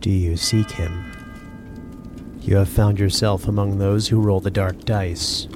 Do 0.00 0.10
you 0.10 0.38
seek 0.38 0.70
him? 0.70 1.04
You 2.40 2.56
have 2.56 2.70
found 2.70 2.98
yourself 2.98 3.46
among 3.46 3.76
those 3.76 4.08
who 4.08 4.22
roll 4.22 4.40
the 4.40 4.50
dark 4.50 4.86
dice. 4.86 5.46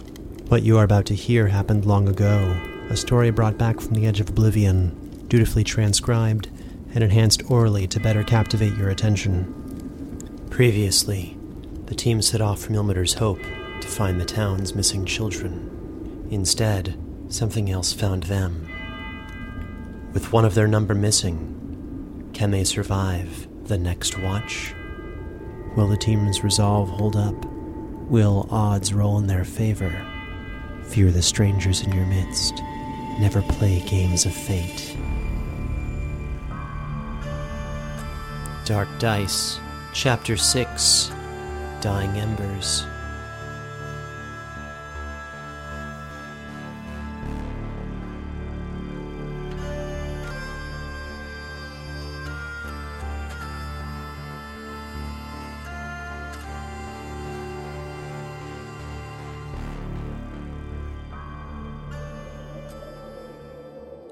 What 0.49 0.63
you 0.63 0.77
are 0.77 0.85
about 0.85 1.07
to 1.07 1.15
hear 1.15 1.49
happened 1.49 1.87
long 1.87 2.07
ago, 2.07 2.55
a 2.91 2.97
story 2.97 3.31
brought 3.31 3.57
back 3.57 3.81
from 3.81 3.95
the 3.95 4.07
edge 4.07 4.21
of 4.21 4.29
oblivion, 4.29 5.25
dutifully 5.29 5.65
transcribed 5.65 6.51
and 6.95 7.03
enhanced 7.03 7.51
orally 7.51 7.87
to 7.87 7.99
better 7.99 8.23
captivate 8.23 8.77
your 8.77 8.91
attention. 8.91 10.47
Previously, 10.51 11.39
the 11.87 11.95
team 11.95 12.21
set 12.21 12.43
off 12.43 12.61
from 12.61 12.75
Ilmater's 12.75 13.15
Hope 13.15 13.41
to 13.81 13.89
find 13.89 14.21
the 14.21 14.27
town's 14.27 14.75
missing 14.75 15.07
children. 15.07 16.29
Instead, 16.31 16.99
something 17.29 17.71
else 17.71 17.95
found 17.95 18.25
them. 18.25 18.69
With 20.13 20.31
one 20.31 20.45
of 20.45 20.55
their 20.55 20.69
number 20.69 20.95
missing, 20.95 22.31
can 22.35 22.51
they 22.51 22.65
survive 22.65 23.49
the 23.65 23.79
next 23.79 24.19
watch? 24.19 24.75
Will 25.75 25.89
the 25.89 25.97
team's 25.97 26.45
resolve 26.45 26.91
hold 26.91 27.17
up? 27.17 27.47
Will 28.11 28.47
odds 28.51 28.93
roll 28.93 29.17
in 29.19 29.27
their 29.27 29.45
favor? 29.45 30.07
Fear 30.85 31.13
the 31.13 31.23
strangers 31.23 31.81
in 31.81 31.93
your 31.93 32.05
midst. 32.05 32.63
Never 33.21 33.41
play 33.43 33.81
games 33.81 34.27
of 34.27 34.35
fate. 34.35 34.97
Dark 38.67 38.89
Dice, 38.99 39.59
Chapter 39.95 40.37
6 40.37 41.11
Dying 41.81 42.19
Embers. 42.19 42.85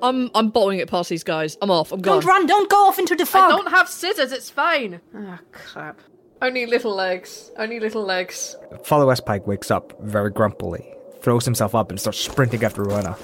I'm 0.03 0.31
I'm 0.35 0.51
bottling 0.51 0.79
it 0.79 0.89
past 0.89 1.09
these 1.11 1.25
guys. 1.25 1.57
I'm 1.63 1.71
off. 1.71 1.93
I'm 1.93 2.01
gone. 2.01 2.21
Don't 2.21 2.27
run, 2.29 2.47
don't 2.47 2.71
go 2.71 2.89
off 2.89 2.99
into 2.99 3.15
the 3.15 3.27
fog. 3.27 3.43
I 3.45 3.49
don't 3.57 3.71
have 3.71 3.89
scissors, 3.89 4.33
it's 4.33 4.51
fine. 4.51 5.01
Ah, 5.15 5.41
crap. 5.53 6.01
Only 6.43 6.67
little 6.67 6.95
legs. 6.95 7.51
Only 7.59 7.81
little 7.81 8.03
legs. 8.03 8.57
Father 8.83 9.05
Westpike 9.05 9.47
wakes 9.47 9.71
up 9.71 9.93
very 10.01 10.31
grumpily, 10.31 10.87
throws 11.21 11.45
himself 11.45 11.75
up, 11.75 11.91
and 11.91 12.01
starts 12.01 12.19
sprinting 12.19 12.65
after 12.65 12.83
Rowena. 12.83 13.17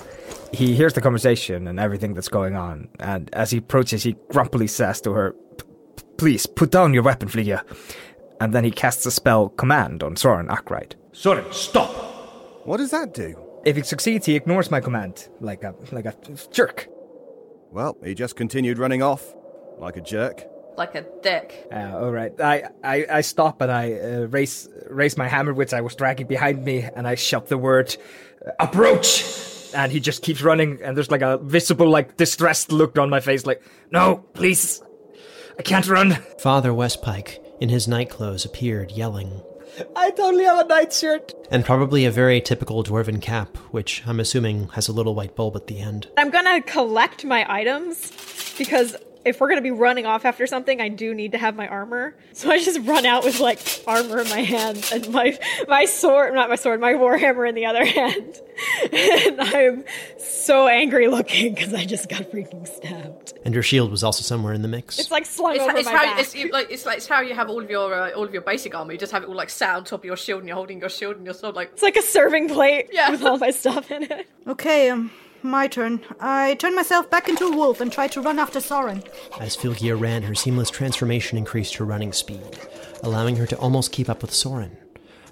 He 0.53 0.75
hears 0.75 0.93
the 0.93 1.01
conversation 1.01 1.67
and 1.67 1.81
everything 1.81 2.15
that's 2.15 2.29
going 2.29 2.57
on, 2.57 2.89
and 3.01 3.31
as 3.35 3.51
he 3.51 3.59
approaches, 3.59 4.03
he 4.03 4.17
grumpily 4.31 4.67
says 4.67 5.01
to 5.03 5.13
her, 5.13 5.35
Please, 6.19 6.47
put 6.47 6.71
down 6.71 6.95
your 6.95 7.03
weapon, 7.03 7.29
Flygia. 7.29 7.63
And 8.41 8.53
then 8.53 8.65
he 8.65 8.71
casts 8.71 9.05
a 9.07 9.11
spell 9.11 9.49
command 9.51 10.03
on 10.03 10.17
Soren 10.17 10.49
Arkwright. 10.49 10.95
Soren, 11.13 11.45
stop! 11.53 11.91
What 12.67 12.79
does 12.79 12.91
that 12.91 13.15
do? 13.15 13.39
If 13.67 13.75
he 13.75 13.83
succeeds, 13.83 14.27
he 14.27 14.37
ignores 14.37 14.71
my 14.71 14.81
command, 14.81 15.29
like 15.41 15.65
a 15.65 15.75
like 15.91 16.07
a 16.07 16.15
jerk. 16.53 16.87
Well, 17.73 17.97
he 18.03 18.15
just 18.15 18.37
continued 18.37 18.79
running 18.79 19.03
off, 19.03 19.35
like 19.79 19.97
a 19.97 20.01
jerk. 20.01 20.45
Like 20.77 20.95
a 20.95 21.05
dick. 21.21 21.67
Uh, 21.73 21.99
all 21.99 22.13
right, 22.13 22.33
I, 22.41 22.69
I, 22.85 23.07
I 23.11 23.21
stop 23.23 23.61
and 23.61 23.73
I 23.73 23.93
uh, 23.95 24.27
raise 24.29 24.69
raise 24.89 25.17
my 25.17 25.27
hammer, 25.27 25.53
which 25.53 25.75
I 25.75 25.81
was 25.81 25.97
dragging 25.97 26.29
behind 26.29 26.65
me, 26.65 26.89
and 26.95 27.09
I 27.09 27.17
shout 27.17 27.49
the 27.49 27.59
word 27.59 27.97
uh, 28.47 28.53
"approach," 28.61 29.25
and 29.75 29.91
he 29.91 29.99
just 29.99 30.23
keeps 30.23 30.43
running, 30.43 30.79
and 30.85 30.97
there's 30.97 31.11
like 31.11 31.23
a 31.23 31.39
visible 31.39 31.89
like 31.89 32.17
distressed 32.17 32.71
look 32.71 32.97
on 32.99 33.11
my 33.11 33.19
face, 33.19 33.47
like 33.47 33.63
"No, 33.91 34.19
please, 34.35 34.81
I 35.59 35.63
can't 35.63 35.89
run." 35.89 36.13
Father 36.39 36.71
Westpike, 36.71 37.41
in 37.61 37.69
his 37.69 37.89
nightclothes, 37.89 38.45
appeared, 38.45 38.93
yelling, 38.93 39.43
I 39.97 40.11
totally 40.11 40.45
have 40.45 40.65
a 40.65 40.69
nightshirt. 40.69 41.33
and 41.51 41.65
probably 41.65 42.05
a 42.05 42.11
very 42.11 42.41
typical 42.41 42.83
dwarven 42.85 43.21
cap, 43.21 43.57
which 43.71 44.03
I'm 44.07 44.21
assuming 44.21 44.69
has 44.69 44.89
a 44.89 44.93
little 44.93 45.15
white 45.15 45.35
bulb 45.37 45.57
at 45.57 45.67
the 45.67 45.81
end. 45.81 46.09
I'm 46.17 46.31
gonna 46.31 46.63
collect 46.63 47.25
my 47.25 47.45
items 47.53 48.13
because 48.59 48.97
if 49.27 49.41
we're 49.41 49.49
gonna 49.49 49.61
be 49.61 49.71
running 49.73 50.07
off 50.07 50.25
after 50.25 50.47
something, 50.47 50.81
I 50.81 50.89
do 50.89 51.13
need 51.15 51.33
to 51.33 51.39
have 51.39 51.57
my 51.57 51.69
armor. 51.69 52.15
So 52.37 52.51
I 52.51 52.63
just 52.63 52.81
run 52.87 53.07
out 53.07 53.25
with 53.25 53.41
like 53.41 53.59
armor 53.87 54.21
in 54.21 54.29
my 54.29 54.41
hand 54.43 54.87
and 54.93 55.09
my 55.11 55.39
my 55.69 55.87
sword, 55.87 56.35
not 56.35 56.51
my 56.51 56.57
sword, 56.57 56.81
my 56.81 56.93
warhammer 56.93 57.49
in 57.49 57.55
the 57.55 57.65
other 57.67 57.85
hand. 57.99 58.41
and 58.93 59.41
I'm 59.41 59.85
so 60.19 60.69
angry 60.69 61.09
looking 61.09 61.55
because 61.55 61.73
I 61.73 61.85
just 61.87 62.09
got 62.11 62.23
freaking 62.31 62.67
stabbed. 62.69 63.33
And 63.45 63.55
your 63.55 63.63
shield 63.63 63.91
was 63.91 64.05
also 64.05 64.23
somewhere 64.23 64.53
in 64.53 64.61
the 64.63 64.69
mix. 64.69 64.99
It's 64.99 65.11
like 65.11 65.25
slung 65.25 65.55
It's, 65.55 65.63
over 65.65 65.77
it's 65.79 65.87
my 65.87 65.93
how 65.93 66.03
back. 66.05 66.21
it's 66.21 66.35
you- 66.35 66.51
like 66.53 66.71
it's 66.71 66.85
like 66.85 66.99
it's 66.99 67.07
how 67.07 67.21
you 67.23 67.35
have 67.35 67.49
all 67.49 67.63
of 67.63 67.71
your 67.71 67.95
uh, 67.95 68.11
all 68.13 68.25
of 68.25 68.33
your 68.35 68.43
basic 68.43 68.75
armor. 68.75 68.93
You 68.93 68.99
just 68.99 69.13
have 69.13 69.23
it 69.23 69.29
all 69.31 69.35
like 69.35 69.49
sat 69.51 69.75
on 69.77 69.85
top 69.85 70.01
of 70.01 70.05
your 70.05 70.17
shield, 70.17 70.41
and 70.41 70.49
you're 70.49 70.57
holding 70.57 70.79
your 70.81 70.91
shield 70.91 71.17
and 71.17 71.25
your 71.25 71.35
sword 71.35 71.55
like 71.55 71.71
It's 71.73 71.83
like 71.83 71.97
a 71.97 72.03
serving 72.03 72.49
plate 72.51 72.89
Yeah. 72.93 73.11
with 73.11 73.23
all 73.23 73.39
my 73.39 73.51
stuff 73.51 73.91
in 73.91 74.03
it. 74.05 74.29
Okay, 74.47 74.91
um, 74.91 75.11
my 75.51 75.69
turn. 75.69 76.01
I 76.21 76.55
turn 76.55 76.75
myself 76.75 77.11
back 77.11 77.29
into 77.29 77.47
a 77.47 77.57
wolf 77.57 77.81
and 77.81 77.93
try 77.93 78.09
to 78.09 78.21
run 78.21 78.39
after 78.39 78.61
Soren. 78.61 79.03
As 79.41 79.57
Flygia 79.57 79.99
ran, 79.99 80.23
her 80.23 80.35
seamless 80.35 80.71
transformation 80.71 81.39
increased 81.39 81.75
her 81.77 81.85
running 81.85 82.13
speed, 82.13 82.59
allowing 83.03 83.37
her 83.37 83.47
to 83.47 83.59
almost 83.59 83.93
keep 83.93 84.09
up 84.09 84.23
with 84.23 84.33
Soren. 84.33 84.77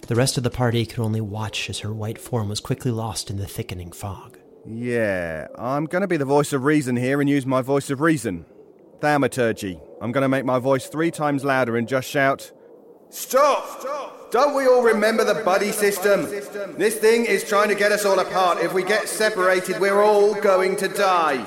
The 0.06 0.14
rest 0.14 0.36
of 0.36 0.42
the 0.42 0.50
party 0.50 0.84
could 0.84 0.98
only 0.98 1.20
watch 1.20 1.70
as 1.70 1.80
her 1.80 1.92
white 1.92 2.18
form 2.18 2.48
was 2.48 2.60
quickly 2.60 2.90
lost 2.90 3.30
in 3.30 3.38
the 3.38 3.46
thickening 3.46 3.92
fog. 3.92 4.38
Yeah, 4.66 5.48
I'm 5.56 5.86
going 5.86 6.02
to 6.02 6.08
be 6.08 6.16
the 6.16 6.24
voice 6.24 6.52
of 6.52 6.64
reason 6.64 6.96
here 6.96 7.20
and 7.20 7.28
use 7.28 7.46
my 7.46 7.62
voice 7.62 7.90
of 7.90 8.00
reason. 8.00 8.46
Thaumaturgy. 9.00 9.80
I'm 10.00 10.12
going 10.12 10.22
to 10.22 10.28
make 10.28 10.44
my 10.44 10.58
voice 10.58 10.86
three 10.88 11.10
times 11.10 11.44
louder 11.44 11.76
and 11.76 11.88
just 11.88 12.08
shout, 12.08 12.52
Stop! 13.10 13.80
Stop! 13.80 14.03
Don't 14.34 14.56
we 14.56 14.66
all 14.66 14.82
remember 14.82 15.22
the 15.22 15.44
buddy 15.44 15.70
system? 15.70 16.22
This 16.76 16.96
thing 16.96 17.24
is 17.24 17.44
trying 17.44 17.68
to 17.68 17.76
get 17.76 17.92
us 17.92 18.04
all 18.04 18.18
apart. 18.18 18.58
If 18.58 18.72
we 18.72 18.82
get 18.82 19.08
separated, 19.08 19.78
we're 19.78 20.02
all 20.02 20.34
going 20.34 20.74
to 20.78 20.88
die. 20.88 21.38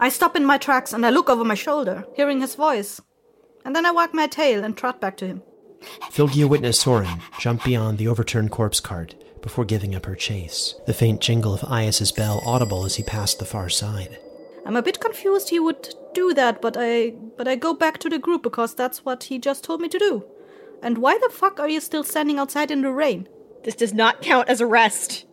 I 0.00 0.08
stop 0.08 0.34
in 0.34 0.46
my 0.46 0.56
tracks 0.56 0.94
and 0.94 1.04
I 1.04 1.10
look 1.10 1.28
over 1.28 1.44
my 1.44 1.54
shoulder, 1.54 2.06
hearing 2.16 2.40
his 2.40 2.54
voice. 2.54 3.02
And 3.62 3.76
then 3.76 3.84
I 3.84 3.90
wag 3.90 4.14
my 4.14 4.26
tail 4.26 4.64
and 4.64 4.74
trot 4.74 5.02
back 5.02 5.18
to 5.18 5.26
him. 5.26 5.42
Flygia 6.10 6.48
witnessed 6.48 6.80
Soren 6.80 7.20
jump 7.38 7.62
beyond 7.62 7.98
the 7.98 8.08
overturned 8.08 8.50
corpse 8.50 8.80
cart 8.80 9.14
before 9.42 9.66
giving 9.66 9.94
up 9.94 10.06
her 10.06 10.16
chase, 10.16 10.74
the 10.86 10.94
faint 10.94 11.20
jingle 11.20 11.52
of 11.52 11.60
Iaus's 11.60 12.10
bell 12.10 12.42
audible 12.46 12.86
as 12.86 12.96
he 12.96 13.02
passed 13.02 13.38
the 13.38 13.44
far 13.44 13.68
side. 13.68 14.18
I'm 14.64 14.76
a 14.76 14.82
bit 14.82 14.98
confused 14.98 15.50
he 15.50 15.60
would 15.60 15.94
do 16.14 16.32
that, 16.32 16.62
but 16.62 16.74
I 16.78 17.10
but 17.36 17.46
I 17.46 17.56
go 17.56 17.74
back 17.74 17.98
to 17.98 18.08
the 18.08 18.18
group 18.18 18.42
because 18.42 18.74
that's 18.74 19.04
what 19.04 19.24
he 19.24 19.38
just 19.38 19.62
told 19.62 19.82
me 19.82 19.90
to 19.90 19.98
do. 19.98 20.24
And 20.82 20.98
why 20.98 21.16
the 21.18 21.30
fuck 21.32 21.60
are 21.60 21.68
you 21.68 21.80
still 21.80 22.04
standing 22.04 22.38
outside 22.38 22.70
in 22.70 22.82
the 22.82 22.90
rain? 22.90 23.28
This 23.64 23.76
does 23.76 23.94
not 23.94 24.20
count 24.20 24.48
as 24.48 24.60
a 24.60 24.66
rest. 24.66 25.24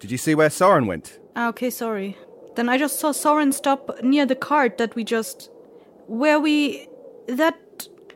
Did 0.00 0.10
you 0.10 0.18
see 0.18 0.34
where 0.34 0.50
Soren 0.50 0.86
went? 0.86 1.18
Ah, 1.36 1.48
okay, 1.48 1.70
sorry. 1.70 2.16
Then 2.56 2.68
I 2.68 2.76
just 2.76 2.98
saw 2.98 3.12
Soren 3.12 3.52
stop 3.52 4.02
near 4.02 4.26
the 4.26 4.34
cart 4.34 4.78
that 4.78 4.96
we 4.96 5.04
just 5.04 5.50
where 6.06 6.40
we 6.40 6.88
that 7.28 7.56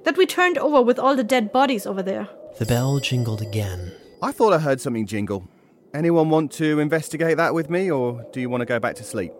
that 0.04 0.16
we 0.16 0.26
turned 0.26 0.58
over 0.58 0.82
with 0.82 0.98
all 0.98 1.14
the 1.14 1.22
dead 1.22 1.52
bodies 1.52 1.86
over 1.86 2.02
there. 2.02 2.28
The 2.58 2.66
bell 2.66 2.98
jingled 2.98 3.40
again. 3.40 3.92
I 4.20 4.32
thought 4.32 4.52
I 4.52 4.58
heard 4.58 4.80
something 4.80 5.06
jingle. 5.06 5.46
Anyone 5.94 6.30
want 6.30 6.50
to 6.52 6.80
investigate 6.80 7.36
that 7.36 7.54
with 7.54 7.70
me, 7.70 7.90
or 7.90 8.26
do 8.32 8.40
you 8.40 8.48
want 8.48 8.62
to 8.62 8.66
go 8.66 8.80
back 8.80 8.96
to 8.96 9.04
sleep? 9.04 9.32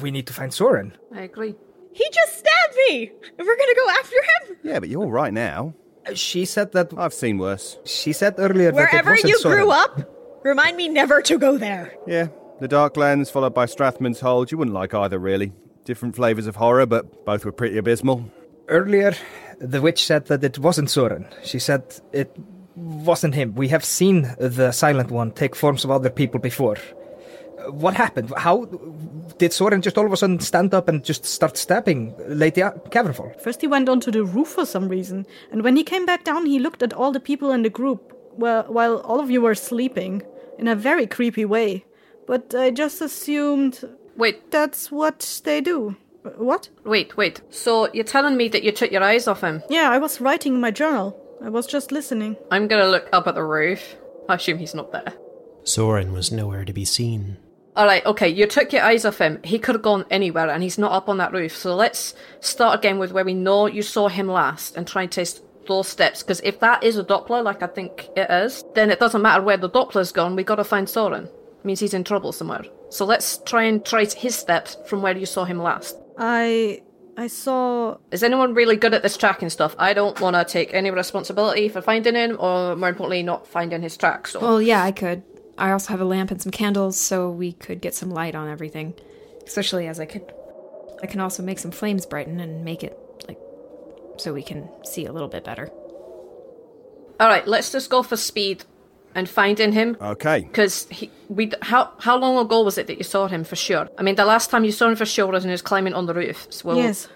We 0.00 0.10
need 0.10 0.26
to 0.26 0.32
find 0.32 0.52
Soren. 0.52 0.96
I 1.14 1.22
agree. 1.22 1.54
He 1.92 2.08
just 2.12 2.38
stabbed 2.38 2.76
me! 2.88 3.12
And 3.38 3.46
we're 3.46 3.56
gonna 3.56 3.74
go 3.76 3.88
after 3.90 4.16
him? 4.16 4.56
Yeah, 4.62 4.80
but 4.80 4.88
you're 4.88 5.02
all 5.02 5.10
right 5.10 5.32
now. 5.32 5.74
She 6.14 6.44
said 6.44 6.72
that. 6.72 6.92
I've 6.96 7.14
seen 7.14 7.38
worse. 7.38 7.78
She 7.84 8.12
said 8.12 8.34
earlier 8.38 8.70
that 8.70 8.76
Wherever 8.76 9.14
you 9.16 9.38
Soren. 9.38 9.58
grew 9.58 9.70
up, 9.70 10.40
remind 10.44 10.76
me 10.76 10.88
never 10.88 11.22
to 11.22 11.38
go 11.38 11.56
there. 11.56 11.94
Yeah, 12.06 12.28
the 12.60 12.68
Darklands 12.68 13.30
followed 13.30 13.54
by 13.54 13.66
Strathman's 13.66 14.20
Hold. 14.20 14.52
You 14.52 14.58
wouldn't 14.58 14.74
like 14.74 14.94
either, 14.94 15.18
really. 15.18 15.52
Different 15.84 16.14
flavours 16.16 16.46
of 16.46 16.56
horror, 16.56 16.86
but 16.86 17.24
both 17.24 17.44
were 17.44 17.52
pretty 17.52 17.78
abysmal. 17.78 18.30
Earlier, 18.68 19.14
the 19.58 19.80
witch 19.82 20.04
said 20.04 20.26
that 20.26 20.42
it 20.44 20.58
wasn't 20.58 20.90
Soren. 20.90 21.26
She 21.42 21.58
said 21.58 21.82
it 22.12 22.34
wasn't 22.76 23.34
him. 23.34 23.54
We 23.54 23.68
have 23.68 23.84
seen 23.84 24.34
the 24.38 24.72
Silent 24.72 25.10
One 25.10 25.30
take 25.32 25.54
forms 25.54 25.84
of 25.84 25.90
other 25.90 26.10
people 26.10 26.40
before. 26.40 26.76
What 27.70 27.94
happened? 27.94 28.32
How 28.36 28.64
did 29.38 29.52
Soren 29.52 29.82
just 29.82 29.98
all 29.98 30.06
of 30.06 30.12
a 30.12 30.16
sudden 30.16 30.40
stand 30.40 30.74
up 30.74 30.88
and 30.88 31.04
just 31.04 31.24
start 31.24 31.56
stabbing 31.56 32.14
Lady 32.28 32.60
A- 32.60 32.72
Cavernfall? 32.90 33.40
First 33.40 33.60
he 33.60 33.66
went 33.66 33.88
onto 33.88 34.10
the 34.10 34.24
roof 34.24 34.48
for 34.48 34.66
some 34.66 34.88
reason, 34.88 35.26
and 35.50 35.62
when 35.62 35.76
he 35.76 35.84
came 35.84 36.06
back 36.06 36.24
down 36.24 36.46
he 36.46 36.58
looked 36.58 36.82
at 36.82 36.92
all 36.92 37.12
the 37.12 37.20
people 37.20 37.50
in 37.52 37.62
the 37.62 37.70
group 37.70 38.12
well, 38.36 38.64
while 38.68 38.98
all 38.98 39.20
of 39.20 39.30
you 39.30 39.40
were 39.40 39.54
sleeping 39.54 40.22
in 40.58 40.68
a 40.68 40.76
very 40.76 41.06
creepy 41.06 41.44
way. 41.44 41.84
But 42.26 42.54
I 42.54 42.70
just 42.70 43.00
assumed 43.00 43.84
Wait, 44.16 44.50
that's 44.50 44.90
what 44.92 45.40
they 45.44 45.60
do. 45.60 45.96
What? 46.36 46.70
wait, 46.84 47.16
wait. 47.16 47.42
So 47.50 47.92
you're 47.92 48.04
telling 48.04 48.36
me 48.36 48.48
that 48.48 48.62
you 48.62 48.72
took 48.72 48.90
your 48.90 49.02
eyes 49.02 49.28
off 49.28 49.42
him? 49.42 49.62
Yeah, 49.68 49.90
I 49.90 49.98
was 49.98 50.20
writing 50.20 50.54
in 50.54 50.60
my 50.60 50.70
journal. 50.70 51.20
I 51.44 51.50
was 51.50 51.66
just 51.66 51.92
listening. 51.92 52.36
I'm 52.50 52.68
gonna 52.68 52.88
look 52.88 53.08
up 53.12 53.26
at 53.26 53.34
the 53.34 53.42
roof. 53.42 53.96
I 54.28 54.36
assume 54.36 54.58
he's 54.58 54.74
not 54.74 54.92
there. 54.92 55.12
Soren 55.64 56.12
was 56.12 56.32
nowhere 56.32 56.64
to 56.64 56.72
be 56.72 56.84
seen. 56.84 57.36
Alright, 57.76 58.06
okay, 58.06 58.28
you 58.28 58.46
took 58.46 58.72
your 58.72 58.82
eyes 58.82 59.04
off 59.04 59.18
him. 59.18 59.40
He 59.42 59.58
could 59.58 59.74
have 59.74 59.82
gone 59.82 60.04
anywhere 60.10 60.48
and 60.48 60.62
he's 60.62 60.78
not 60.78 60.92
up 60.92 61.08
on 61.08 61.16
that 61.18 61.32
roof. 61.32 61.56
So 61.56 61.74
let's 61.74 62.14
start 62.40 62.78
again 62.78 62.98
with 62.98 63.12
where 63.12 63.24
we 63.24 63.34
know 63.34 63.66
you 63.66 63.82
saw 63.82 64.08
him 64.08 64.28
last 64.28 64.76
and 64.76 64.86
try 64.86 65.02
and 65.02 65.10
taste 65.10 65.42
those 65.66 65.88
steps. 65.88 66.22
Because 66.22 66.40
if 66.44 66.60
that 66.60 66.84
is 66.84 66.96
a 66.98 67.04
Doppler, 67.04 67.42
like 67.42 67.62
I 67.62 67.66
think 67.66 68.10
it 68.16 68.30
is, 68.30 68.64
then 68.74 68.90
it 68.90 69.00
doesn't 69.00 69.22
matter 69.22 69.42
where 69.42 69.56
the 69.56 69.68
Doppler's 69.70 70.12
gone, 70.12 70.36
we 70.36 70.44
gotta 70.44 70.62
find 70.62 70.88
Soren. 70.88 71.28
means 71.64 71.80
he's 71.80 71.94
in 71.94 72.04
trouble 72.04 72.30
somewhere. 72.30 72.64
So 72.90 73.04
let's 73.04 73.38
try 73.38 73.64
and 73.64 73.84
trace 73.84 74.14
his 74.14 74.36
steps 74.36 74.76
from 74.86 75.02
where 75.02 75.16
you 75.16 75.26
saw 75.26 75.44
him 75.44 75.58
last. 75.58 75.96
I 76.16 76.82
I 77.16 77.26
saw 77.28 77.96
Is 78.10 78.22
anyone 78.22 78.54
really 78.54 78.76
good 78.76 78.94
at 78.94 79.02
this 79.02 79.16
tracking 79.16 79.50
stuff? 79.50 79.74
I 79.78 79.94
don't 79.94 80.20
want 80.20 80.36
to 80.36 80.44
take 80.44 80.74
any 80.74 80.90
responsibility 80.90 81.68
for 81.68 81.80
finding 81.80 82.14
him, 82.14 82.36
or 82.38 82.76
more 82.76 82.88
importantly, 82.88 83.22
not 83.22 83.46
finding 83.46 83.82
his 83.82 83.96
tracks. 83.96 84.32
So. 84.32 84.40
Well, 84.40 84.62
yeah, 84.62 84.82
I 84.82 84.92
could. 84.92 85.22
I 85.56 85.70
also 85.70 85.90
have 85.90 86.00
a 86.00 86.04
lamp 86.04 86.30
and 86.30 86.40
some 86.42 86.52
candles, 86.52 86.96
so 86.96 87.30
we 87.30 87.52
could 87.52 87.80
get 87.80 87.94
some 87.94 88.10
light 88.10 88.34
on 88.34 88.48
everything. 88.48 88.94
Especially 89.46 89.86
as 89.86 90.00
I 90.00 90.06
could. 90.06 90.32
I 91.02 91.06
can 91.06 91.20
also 91.20 91.42
make 91.42 91.58
some 91.58 91.70
flames 91.70 92.06
brighten 92.06 92.40
and 92.40 92.64
make 92.64 92.82
it, 92.82 92.98
like, 93.28 93.38
so 94.16 94.32
we 94.32 94.42
can 94.42 94.68
see 94.84 95.04
a 95.04 95.12
little 95.12 95.28
bit 95.28 95.44
better. 95.44 95.68
All 97.20 97.28
right, 97.28 97.46
let's 97.46 97.70
just 97.70 97.90
go 97.90 98.02
for 98.02 98.16
speed 98.16 98.64
and 99.14 99.28
finding 99.28 99.72
him. 99.72 99.96
Okay. 100.00 100.40
Because 100.40 100.86
he, 100.90 101.10
we, 101.28 101.52
how 101.62 101.92
how 101.98 102.16
long 102.16 102.38
ago 102.38 102.62
was 102.62 102.78
it 102.78 102.86
that 102.86 102.96
you 102.96 103.04
saw 103.04 103.28
him 103.28 103.44
for 103.44 103.54
sure? 103.54 103.88
I 103.98 104.02
mean, 104.02 104.14
the 104.14 104.24
last 104.24 104.50
time 104.50 104.64
you 104.64 104.72
saw 104.72 104.88
him 104.88 104.96
for 104.96 105.04
sure 105.04 105.26
was 105.26 105.44
when 105.44 105.50
he 105.50 105.52
was 105.52 105.62
climbing 105.62 105.94
on 105.94 106.06
the 106.06 106.14
roofs. 106.14 106.64
Well, 106.64 106.76
yes. 106.76 107.08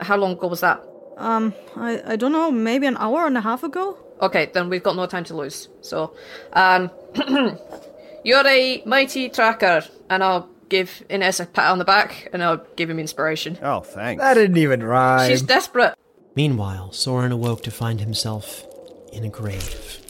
How 0.00 0.16
long 0.16 0.32
ago 0.32 0.46
was 0.46 0.60
that? 0.60 0.82
Um, 1.16 1.52
I 1.74 2.12
I 2.12 2.16
don't 2.16 2.32
know, 2.32 2.50
maybe 2.50 2.86
an 2.86 2.96
hour 2.98 3.26
and 3.26 3.36
a 3.36 3.40
half 3.40 3.64
ago. 3.64 3.98
Okay, 4.22 4.50
then 4.54 4.70
we've 4.70 4.82
got 4.82 4.96
no 4.96 5.06
time 5.06 5.24
to 5.24 5.36
lose. 5.36 5.68
So, 5.82 6.14
um, 6.54 6.90
you're 8.24 8.46
a 8.46 8.82
mighty 8.86 9.28
tracker, 9.28 9.84
and 10.10 10.22
I'll 10.22 10.48
give 10.68 11.02
Ines 11.08 11.40
a 11.40 11.46
pat 11.46 11.70
on 11.70 11.78
the 11.78 11.84
back, 11.84 12.28
and 12.32 12.42
I'll 12.42 12.64
give 12.76 12.90
him 12.90 12.98
inspiration. 12.98 13.58
Oh, 13.62 13.80
thanks. 13.80 14.20
That 14.20 14.34
didn't 14.34 14.56
even 14.56 14.82
rhyme. 14.82 15.30
She's 15.30 15.42
desperate. 15.42 15.94
Meanwhile, 16.34 16.92
Soren 16.92 17.32
awoke 17.32 17.62
to 17.62 17.70
find 17.70 18.00
himself 18.00 18.64
in 19.12 19.24
a 19.24 19.28
grave, 19.30 20.00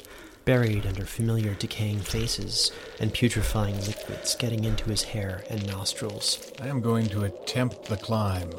buried 0.45 0.87
under 0.87 1.05
familiar 1.05 1.55
decaying 1.55 2.01
faces 2.01 2.73
and 2.99 3.13
putrefying 3.13 3.79
liquids 3.87 4.35
getting 4.35 4.65
into 4.65 4.91
his 4.91 5.03
hair 5.05 5.45
and 5.49 5.67
nostrils. 5.67 6.53
I 6.61 6.67
am 6.67 6.81
going 6.81 7.07
to 7.11 7.25
attempt 7.25 7.85
the 7.85 7.97
climb. 7.97 8.51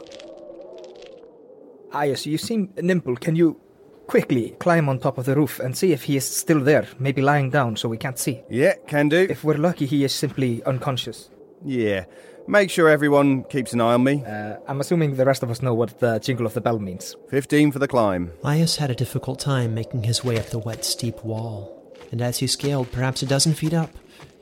Iaus, 1.91 2.25
you 2.25 2.37
seem 2.37 2.73
nimble. 2.77 3.15
Can 3.17 3.35
you 3.35 3.59
quickly 4.07 4.55
climb 4.59 4.89
on 4.89 4.99
top 4.99 5.17
of 5.17 5.25
the 5.25 5.35
roof 5.35 5.59
and 5.59 5.77
see 5.77 5.91
if 5.91 6.03
he 6.03 6.17
is 6.17 6.27
still 6.27 6.61
there? 6.61 6.87
Maybe 6.99 7.21
lying 7.21 7.49
down 7.49 7.75
so 7.75 7.89
we 7.89 7.97
can't 7.97 8.17
see. 8.17 8.41
Yeah, 8.49 8.73
can 8.87 9.09
do. 9.09 9.27
If 9.29 9.43
we're 9.43 9.57
lucky, 9.57 9.85
he 9.85 10.03
is 10.03 10.13
simply 10.13 10.63
unconscious. 10.63 11.29
Yeah. 11.63 12.05
Make 12.47 12.69
sure 12.69 12.87
everyone 12.87 13.43
keeps 13.43 13.73
an 13.73 13.81
eye 13.81 13.93
on 13.93 14.05
me. 14.05 14.23
Uh, 14.25 14.55
I'm 14.67 14.79
assuming 14.79 15.15
the 15.15 15.25
rest 15.25 15.43
of 15.43 15.51
us 15.51 15.61
know 15.61 15.73
what 15.73 15.99
the 15.99 16.17
jingle 16.19 16.45
of 16.45 16.53
the 16.53 16.61
bell 16.61 16.79
means. 16.79 17.15
15 17.29 17.73
for 17.73 17.79
the 17.79 17.89
climb. 17.89 18.31
Iaus 18.41 18.77
had 18.77 18.89
a 18.89 18.95
difficult 18.95 19.39
time 19.39 19.73
making 19.73 20.03
his 20.03 20.23
way 20.23 20.39
up 20.39 20.45
the 20.45 20.59
wet, 20.59 20.85
steep 20.85 21.23
wall, 21.25 21.93
and 22.09 22.21
as 22.21 22.37
he 22.37 22.47
scaled 22.47 22.89
perhaps 22.91 23.21
a 23.21 23.25
dozen 23.25 23.53
feet 23.53 23.73
up, 23.73 23.91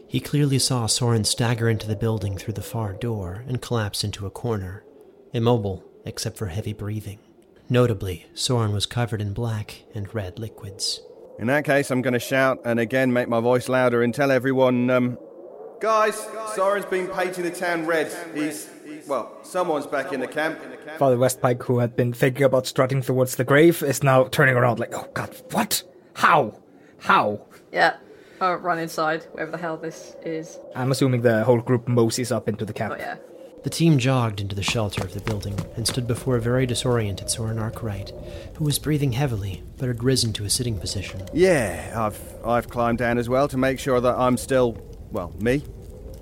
he 0.08 0.20
clearly 0.20 0.60
saw 0.60 0.86
Soren 0.86 1.24
stagger 1.24 1.68
into 1.68 1.88
the 1.88 1.96
building 1.96 2.38
through 2.38 2.54
the 2.54 2.62
far 2.62 2.94
door 2.94 3.44
and 3.48 3.62
collapse 3.62 4.04
into 4.04 4.28
a 4.28 4.30
corner, 4.32 4.84
immobile 5.34 5.84
except 6.06 6.38
for 6.38 6.46
heavy 6.46 6.74
breathing. 6.74 7.18
Notably, 7.70 8.26
Soren 8.34 8.74
was 8.74 8.86
covered 8.86 9.22
in 9.22 9.34
black 9.34 9.84
and 9.94 10.14
red 10.14 10.38
liquids. 10.40 11.02
In 11.40 11.48
that 11.48 11.66
case, 11.66 11.92
I'm 11.92 12.02
going 12.02 12.14
to 12.14 12.20
shout 12.20 12.62
and 12.64 12.80
again 12.80 13.12
make 13.12 13.28
my 13.28 13.40
voice 13.40 13.68
louder 13.68 14.04
and 14.04 14.14
tell 14.14 14.32
everyone, 14.32 14.90
um, 14.90 15.18
guys, 15.82 16.28
Soren's 16.54 16.86
been 16.86 17.08
painting 17.08 17.44
the 17.44 17.52
town 17.52 17.86
red. 17.86 18.12
He's, 18.34 18.70
well, 19.08 19.38
someone's 19.44 19.88
back 19.88 20.14
in 20.14 20.20
the 20.20 20.28
camp. 20.28 20.60
Father 20.98 21.18
Westpike, 21.18 21.64
who 21.64 21.80
had 21.80 21.96
been 21.96 22.14
thinking 22.14 22.44
about 22.44 22.68
strutting 22.68 23.02
towards 23.02 23.36
the 23.36 23.44
grave, 23.44 23.82
is 23.84 24.04
now 24.04 24.26
turning 24.26 24.56
around 24.56 24.80
like, 24.80 24.94
oh 24.96 25.10
god, 25.14 25.36
what? 25.52 25.84
How? 26.14 26.60
How? 27.00 27.46
Yeah. 27.74 27.98
I'll 28.40 28.56
run 28.56 28.80
inside, 28.80 29.24
wherever 29.32 29.52
the 29.52 29.58
hell 29.58 29.78
this 29.78 30.16
is. 30.24 30.60
I'm 30.76 30.92
assuming 30.92 31.22
the 31.22 31.44
whole 31.44 31.62
group 31.62 31.88
moseys 31.88 32.32
up 32.32 32.48
into 32.48 32.66
the 32.66 32.74
camp. 32.74 32.94
Oh, 32.96 33.00
yeah. 33.00 33.16
The 33.66 33.72
team 33.72 33.98
jogged 33.98 34.40
into 34.42 34.54
the 34.54 34.62
shelter 34.62 35.04
of 35.04 35.16
the 35.16 35.22
building 35.22 35.58
and 35.76 35.88
stood 35.88 36.06
before 36.06 36.36
a 36.36 36.40
very 36.40 36.68
disoriented 36.68 37.32
Soren 37.32 37.58
Arkwright, 37.58 38.12
who 38.58 38.64
was 38.64 38.78
breathing 38.78 39.14
heavily 39.14 39.64
but 39.80 39.88
had 39.88 40.04
risen 40.04 40.34
to 40.34 40.46
a 40.46 40.52
sitting 40.52 40.78
position. 40.80 41.24
Yeah, 41.34 41.92
I've 41.96 42.46
I've 42.46 42.70
climbed 42.70 43.00
down 43.00 43.18
as 43.18 43.28
well 43.28 43.48
to 43.48 43.58
make 43.58 43.80
sure 43.80 44.00
that 44.00 44.16
I'm 44.20 44.38
still, 44.38 44.78
well, 45.12 45.34
me. 45.40 45.64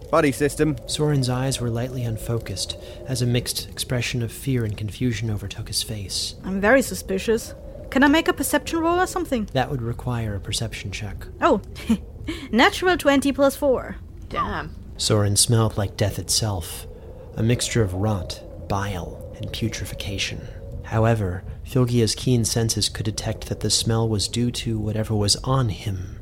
Buddy 0.09 0.31
system. 0.31 0.77
Soren's 0.85 1.27
eyes 1.27 1.59
were 1.59 1.69
lightly 1.69 2.05
unfocused 2.05 2.77
as 3.09 3.21
a 3.21 3.25
mixed 3.25 3.67
expression 3.67 4.21
of 4.21 4.31
fear 4.31 4.63
and 4.63 4.77
confusion 4.77 5.29
overtook 5.29 5.67
his 5.67 5.83
face. 5.83 6.35
I'm 6.45 6.61
very 6.61 6.81
suspicious. 6.81 7.53
Can 7.89 8.05
I 8.05 8.07
make 8.07 8.29
a 8.29 8.33
perception 8.33 8.79
roll 8.79 9.01
or 9.01 9.05
something? 9.05 9.49
That 9.51 9.69
would 9.69 9.81
require 9.81 10.35
a 10.35 10.39
perception 10.39 10.91
check. 10.91 11.27
Oh, 11.41 11.59
natural 12.53 12.95
20 12.95 13.33
plus 13.33 13.57
4. 13.57 13.97
Damn. 14.29 14.73
Soren 14.95 15.35
smelled 15.35 15.75
like 15.75 15.97
death 15.97 16.19
itself, 16.19 16.87
a 17.35 17.43
mixture 17.43 17.81
of 17.81 17.93
rot, 17.93 18.41
bile, 18.67 19.33
and 19.37 19.51
putrefaction. 19.51 20.41
However, 20.83 21.43
Flygia's 21.65 22.15
keen 22.15 22.45
senses 22.45 22.89
could 22.89 23.05
detect 23.05 23.47
that 23.47 23.61
the 23.61 23.69
smell 23.69 24.07
was 24.07 24.27
due 24.27 24.51
to 24.51 24.77
whatever 24.77 25.15
was 25.15 25.35
on 25.37 25.69
him, 25.69 26.19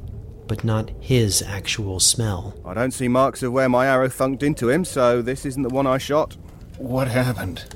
but 0.48 0.64
not 0.64 0.92
his 1.00 1.42
actual 1.42 2.00
smell. 2.00 2.56
I 2.66 2.74
don't 2.74 2.92
see 2.92 3.08
marks 3.08 3.44
of 3.44 3.52
where 3.52 3.70
my 3.70 3.88
arrow 3.88 4.08
thunked 4.08 4.44
into 4.44 4.70
him, 4.70 4.86
so 4.86 5.22
this 5.22 5.46
isn't 5.46 5.64
the 5.64 5.70
one 5.70 5.88
I 5.88 5.98
shot. 5.98 6.38
What 6.78 7.08
happened? 7.08 7.76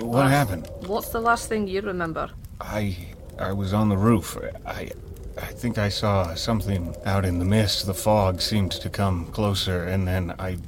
What 0.00 0.28
happened? 0.28 0.68
What's 0.86 1.08
the 1.10 1.20
last 1.20 1.48
thing 1.48 1.66
you 1.68 1.80
remember? 1.80 2.30
I 2.60 2.96
I 3.38 3.52
was 3.52 3.72
on 3.72 3.88
the 3.88 3.96
roof. 3.96 4.38
I 4.66 4.90
I 5.38 5.46
think 5.46 5.78
I 5.78 5.88
saw 5.88 6.34
something 6.34 6.94
out 7.04 7.24
in 7.24 7.38
the 7.38 7.44
mist. 7.44 7.86
The 7.86 7.94
fog 7.94 8.40
seemed 8.40 8.72
to 8.72 8.88
come 8.88 9.26
closer, 9.26 9.84
and 9.84 10.06
then 10.06 10.34
I 10.38 10.58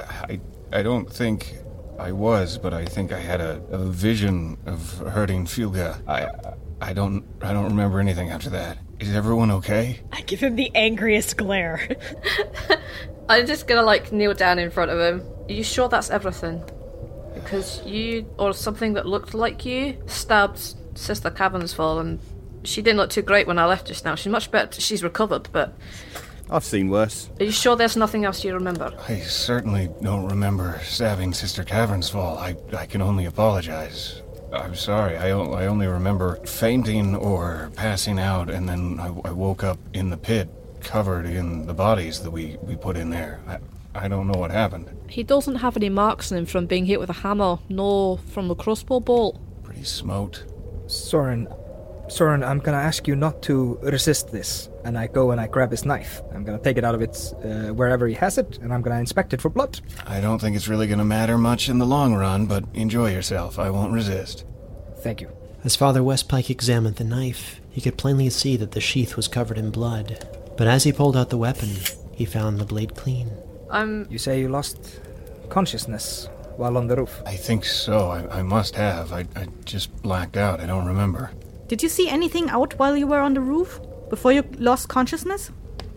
I 0.00 0.40
I 0.72 0.82
don't 0.82 1.10
think 1.10 1.54
I 1.98 2.12
was, 2.12 2.58
but 2.58 2.72
I 2.72 2.84
think 2.84 3.12
I 3.12 3.18
had 3.18 3.40
a, 3.40 3.62
a 3.70 3.78
vision 3.78 4.58
of 4.66 4.98
hurting 4.98 5.46
Flygia. 5.46 6.00
I 6.06 6.28
I 6.80 6.92
don't 6.92 7.24
I 7.42 7.52
don't 7.52 7.64
remember 7.66 8.00
anything 8.00 8.30
after 8.30 8.50
that. 8.50 8.78
Is 9.00 9.14
everyone 9.14 9.50
okay? 9.50 10.00
I 10.12 10.20
give 10.22 10.40
him 10.40 10.56
the 10.56 10.70
angriest 10.74 11.36
glare. 11.36 11.96
I'm 13.28 13.46
just 13.46 13.66
gonna 13.66 13.82
like 13.82 14.12
kneel 14.12 14.34
down 14.34 14.58
in 14.58 14.70
front 14.70 14.90
of 14.90 14.98
him. 14.98 15.26
Are 15.48 15.52
you 15.52 15.64
sure 15.64 15.88
that's 15.88 16.10
everything? 16.10 16.62
Because 17.34 17.84
you, 17.84 18.26
or 18.38 18.52
something 18.52 18.94
that 18.94 19.06
looked 19.06 19.34
like 19.34 19.64
you, 19.64 19.96
stabbed 20.06 20.58
Sister 20.94 21.30
Cabin's 21.30 21.74
Cavernsfall, 21.74 22.00
and 22.00 22.18
she 22.64 22.82
didn't 22.82 22.96
look 22.96 23.10
too 23.10 23.22
great 23.22 23.46
when 23.46 23.58
I 23.58 23.66
left 23.66 23.86
just 23.86 24.04
now. 24.04 24.14
She's 24.14 24.32
much 24.32 24.50
better. 24.50 24.80
She's 24.80 25.02
recovered, 25.02 25.48
but 25.52 25.76
I've 26.50 26.64
seen 26.64 26.88
worse. 26.88 27.28
are 27.40 27.44
you 27.44 27.50
sure 27.52 27.76
there's 27.76 27.96
nothing 27.96 28.24
else 28.24 28.42
you 28.44 28.54
remember? 28.54 28.92
I 29.08 29.18
certainly 29.20 29.90
don't 30.02 30.26
remember 30.28 30.80
stabbing 30.82 31.34
Sister 31.34 31.62
Cavernsfall. 31.64 32.38
I 32.38 32.56
I 32.76 32.86
can 32.86 33.02
only 33.02 33.26
apologize. 33.26 34.22
I'm 34.52 34.74
sorry. 34.74 35.16
I, 35.18 35.32
o- 35.32 35.52
I 35.52 35.66
only 35.66 35.86
remember 35.86 36.36
fainting 36.46 37.14
or 37.14 37.70
passing 37.76 38.18
out, 38.18 38.48
and 38.48 38.66
then 38.66 38.98
I, 38.98 39.08
I 39.28 39.30
woke 39.32 39.62
up 39.62 39.78
in 39.92 40.08
the 40.08 40.16
pit, 40.16 40.48
covered 40.80 41.26
in 41.26 41.66
the 41.66 41.74
bodies 41.74 42.20
that 42.22 42.30
we, 42.30 42.56
we 42.62 42.74
put 42.74 42.96
in 42.96 43.10
there. 43.10 43.40
I, 43.46 43.58
I 43.94 44.08
don't 44.08 44.26
know 44.26 44.38
what 44.38 44.50
happened. 44.50 44.88
He 45.06 45.22
doesn't 45.22 45.56
have 45.56 45.76
any 45.76 45.90
marks 45.90 46.32
on 46.32 46.38
him 46.38 46.46
from 46.46 46.64
being 46.64 46.86
hit 46.86 46.98
with 46.98 47.10
a 47.10 47.20
hammer, 47.24 47.58
nor 47.68 48.16
from 48.16 48.48
the 48.48 48.54
crossbow 48.54 49.00
bolt. 49.00 49.38
Pretty 49.64 49.84
smote. 49.84 50.44
Soren, 50.86 51.46
Soren, 52.08 52.42
I'm 52.42 52.58
gonna 52.58 52.78
ask 52.78 53.06
you 53.06 53.14
not 53.14 53.42
to 53.42 53.78
resist 53.82 54.32
this. 54.32 54.68
And 54.84 54.96
I 54.96 55.06
go 55.06 55.30
and 55.30 55.40
I 55.40 55.46
grab 55.46 55.70
his 55.70 55.84
knife. 55.84 56.22
I'm 56.34 56.42
gonna 56.44 56.58
take 56.58 56.78
it 56.78 56.84
out 56.84 56.94
of 56.94 57.02
its 57.02 57.32
uh, 57.34 57.70
wherever 57.74 58.06
he 58.08 58.14
has 58.14 58.38
it, 58.38 58.58
and 58.58 58.72
I'm 58.72 58.80
gonna 58.82 58.98
inspect 59.00 59.34
it 59.34 59.40
for 59.40 59.50
blood. 59.50 59.80
I 60.06 60.20
don't 60.20 60.38
think 60.40 60.56
it's 60.56 60.68
really 60.68 60.86
going 60.86 60.98
to 60.98 61.04
matter 61.04 61.36
much 61.36 61.68
in 61.68 61.78
the 61.78 61.86
long 61.86 62.14
run, 62.14 62.46
but 62.46 62.64
enjoy 62.74 63.12
yourself. 63.12 63.58
I 63.58 63.70
won't 63.70 63.92
resist. 63.92 64.44
Thank 65.00 65.20
you. 65.20 65.30
As 65.64 65.76
Father 65.76 66.00
Westpike 66.00 66.50
examined 66.50 66.96
the 66.96 67.04
knife, 67.04 67.60
he 67.70 67.80
could 67.80 67.98
plainly 67.98 68.30
see 68.30 68.56
that 68.56 68.72
the 68.72 68.80
sheath 68.80 69.16
was 69.16 69.28
covered 69.28 69.58
in 69.58 69.70
blood. 69.70 70.26
But 70.56 70.66
as 70.66 70.84
he 70.84 70.92
pulled 70.92 71.16
out 71.16 71.30
the 71.30 71.36
weapon, 71.36 71.68
he 72.12 72.24
found 72.24 72.58
the 72.58 72.64
blade 72.64 72.94
clean. 72.94 73.30
I'm. 73.70 74.06
You 74.10 74.18
say 74.18 74.40
you 74.40 74.48
lost 74.48 75.00
consciousness 75.50 76.28
while 76.56 76.76
on 76.76 76.86
the 76.86 76.96
roof. 76.96 77.22
I 77.26 77.36
think 77.36 77.64
so. 77.64 78.08
I, 78.10 78.38
I 78.38 78.42
must 78.42 78.74
have. 78.76 79.12
I, 79.12 79.26
I 79.36 79.46
just 79.64 79.94
blacked 80.02 80.36
out. 80.36 80.60
I 80.60 80.66
don't 80.66 80.86
remember. 80.86 81.30
Did 81.68 81.82
you 81.82 81.90
see 81.90 82.08
anything 82.08 82.48
out 82.48 82.78
while 82.78 82.96
you 82.96 83.06
were 83.06 83.20
on 83.20 83.34
the 83.34 83.42
roof? 83.42 83.78
Before 84.08 84.32
you 84.32 84.42
lost 84.56 84.88
consciousness? 84.88 85.50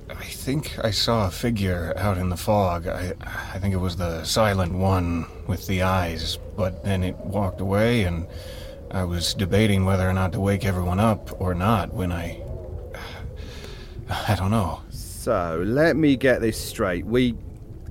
I 0.10 0.26
think 0.26 0.78
I 0.84 0.92
saw 0.92 1.28
a 1.28 1.32
figure 1.32 1.94
out 1.96 2.18
in 2.18 2.28
the 2.28 2.36
fog. 2.36 2.88
I, 2.88 3.14
I 3.22 3.58
think 3.60 3.74
it 3.74 3.78
was 3.78 3.96
the 3.96 4.26
silent 4.26 4.74
one 4.74 5.26
with 5.48 5.68
the 5.68 5.84
eyes, 5.84 6.38
but 6.58 6.84
then 6.84 7.04
it 7.04 7.16
walked 7.20 7.62
away, 7.62 8.04
and 8.04 8.28
I 8.92 9.06
was 9.06 9.34
debating 9.34 9.86
whether 9.86 10.08
or 10.08 10.12
not 10.12 10.34
to 10.34 10.42
wake 10.42 10.66
everyone 10.66 11.00
up 11.00 11.40
or 11.40 11.54
not 11.54 11.94
when 11.94 12.12
I. 12.12 12.44
I 14.28 14.36
don't 14.36 14.52
know. 14.52 14.82
So, 14.90 15.64
let 15.66 15.96
me 15.96 16.18
get 16.18 16.42
this 16.42 16.60
straight. 16.60 17.06
We. 17.06 17.36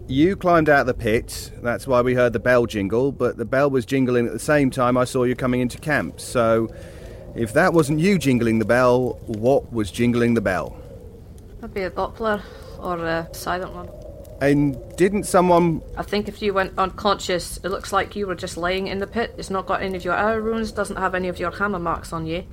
You 0.06 0.34
climbed 0.34 0.68
out 0.68 0.80
of 0.80 0.86
the 0.88 0.94
pit, 0.94 1.52
that's 1.62 1.86
why 1.86 2.00
we 2.00 2.14
heard 2.14 2.32
the 2.32 2.40
bell 2.40 2.66
jingle, 2.66 3.12
but 3.12 3.36
the 3.36 3.44
bell 3.44 3.70
was 3.70 3.86
jingling 3.86 4.26
at 4.26 4.32
the 4.32 4.40
same 4.40 4.68
time 4.68 4.96
I 4.96 5.04
saw 5.04 5.22
you 5.22 5.36
coming 5.36 5.60
into 5.60 5.78
camp. 5.78 6.18
So, 6.18 6.68
if 7.34 7.52
that 7.52 7.72
wasn't 7.72 8.00
you 8.00 8.18
jingling 8.18 8.58
the 8.58 8.64
bell, 8.64 9.18
what 9.26 9.72
was 9.72 9.90
jingling 9.90 10.34
the 10.34 10.40
bell? 10.40 10.76
That'd 11.60 11.74
be 11.74 11.82
a 11.82 11.90
Doppler 11.90 12.42
or 12.78 13.04
a 13.04 13.28
silent 13.32 13.72
one. 13.72 13.88
And 14.40 14.78
didn't 14.96 15.24
someone. 15.24 15.82
I 15.98 16.02
think 16.02 16.26
if 16.26 16.40
you 16.40 16.54
went 16.54 16.78
unconscious, 16.78 17.58
it 17.58 17.68
looks 17.68 17.92
like 17.92 18.16
you 18.16 18.26
were 18.26 18.34
just 18.34 18.56
laying 18.56 18.86
in 18.86 18.98
the 18.98 19.06
pit. 19.06 19.34
It's 19.36 19.50
not 19.50 19.66
got 19.66 19.82
any 19.82 19.96
of 19.96 20.04
your 20.04 20.14
arrow 20.14 20.38
runes, 20.38 20.72
doesn't 20.72 20.96
have 20.96 21.14
any 21.14 21.28
of 21.28 21.38
your 21.38 21.50
hammer 21.50 21.78
marks 21.78 22.12
on 22.12 22.26
you. 22.26 22.44